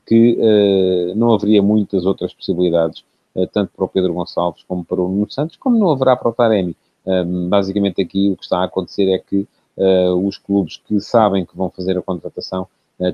que 0.06 0.38
uh, 0.38 1.14
não 1.14 1.34
haveria 1.34 1.62
muitas 1.62 2.06
outras 2.06 2.32
possibilidades, 2.32 3.04
uh, 3.34 3.46
tanto 3.48 3.72
para 3.76 3.84
o 3.84 3.88
Pedro 3.88 4.14
Gonçalves 4.14 4.64
como 4.66 4.84
para 4.84 5.00
o 5.00 5.08
Nuno 5.08 5.30
Santos, 5.30 5.56
como 5.56 5.78
não 5.78 5.90
haverá 5.90 6.16
para 6.16 6.30
o 6.30 6.32
Taremi. 6.32 6.74
basicamente 7.48 8.00
aqui 8.00 8.30
o 8.30 8.36
que 8.36 8.44
está 8.44 8.60
a 8.60 8.64
acontecer 8.64 9.08
é 9.10 9.18
que 9.18 9.46
uh, 9.76 10.26
os 10.26 10.38
clubes 10.38 10.78
que 10.78 10.98
sabem 11.00 11.44
que 11.44 11.56
vão 11.56 11.70
fazer 11.70 11.98
a 11.98 12.02
contratação 12.02 12.66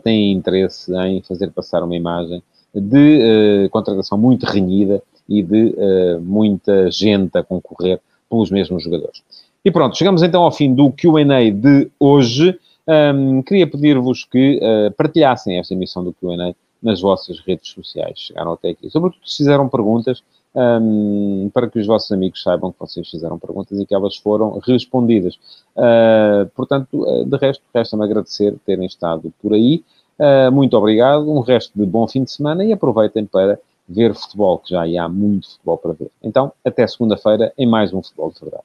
têm 0.04 0.30
interesse 0.30 0.94
em 0.94 1.20
fazer 1.22 1.50
passar 1.50 1.82
uma 1.82 1.96
imagem 1.96 2.40
de 2.72 3.68
contratação 3.72 4.16
muito 4.16 4.46
renhida 4.46 5.02
e 5.28 5.42
de 5.42 5.74
muita 6.20 6.88
gente 6.88 7.36
a 7.36 7.42
concorrer 7.42 8.00
pelos 8.30 8.48
mesmos 8.48 8.84
jogadores. 8.84 9.24
E 9.64 9.72
pronto, 9.72 9.98
chegamos 9.98 10.22
então 10.22 10.42
ao 10.42 10.52
fim 10.52 10.72
do 10.72 10.92
Q&A 10.92 11.50
de 11.50 11.90
hoje. 11.98 12.56
Um, 12.86 13.42
queria 13.42 13.66
pedir-vos 13.66 14.24
que 14.24 14.58
uh, 14.58 14.92
partilhassem 14.92 15.58
esta 15.58 15.74
emissão 15.74 16.02
do 16.02 16.12
Q&A 16.12 16.54
nas 16.82 17.00
vossas 17.00 17.38
redes 17.40 17.70
sociais. 17.70 18.18
Chegaram 18.18 18.52
até 18.52 18.70
aqui. 18.70 18.90
Sobretudo 18.90 19.20
se 19.24 19.38
fizeram 19.38 19.68
perguntas, 19.68 20.22
um, 20.54 21.50
para 21.52 21.68
que 21.70 21.78
os 21.78 21.86
vossos 21.86 22.10
amigos 22.12 22.42
saibam 22.42 22.72
que 22.72 22.78
vocês 22.78 23.08
fizeram 23.08 23.38
perguntas 23.38 23.78
e 23.78 23.86
que 23.86 23.94
elas 23.94 24.16
foram 24.16 24.58
respondidas. 24.58 25.36
Uh, 25.76 26.48
portanto, 26.54 27.02
uh, 27.02 27.24
de 27.24 27.36
resto, 27.36 27.62
resta-me 27.74 28.04
agradecer 28.04 28.54
terem 28.66 28.86
estado 28.86 29.32
por 29.40 29.54
aí. 29.54 29.82
Uh, 30.18 30.52
muito 30.52 30.76
obrigado, 30.76 31.30
um 31.30 31.40
resto 31.40 31.72
de 31.74 31.86
bom 31.86 32.06
fim 32.06 32.24
de 32.24 32.30
semana 32.30 32.64
e 32.64 32.72
aproveitem 32.72 33.24
para 33.24 33.58
ver 33.88 34.14
futebol, 34.14 34.58
que 34.58 34.70
já 34.70 34.82
há 34.82 35.08
muito 35.08 35.50
futebol 35.50 35.78
para 35.78 35.92
ver. 35.92 36.10
Então, 36.22 36.52
até 36.64 36.86
segunda-feira 36.86 37.52
em 37.56 37.66
mais 37.66 37.92
um 37.92 38.02
Futebol 38.02 38.30
de 38.30 38.40
Verdade. 38.40 38.64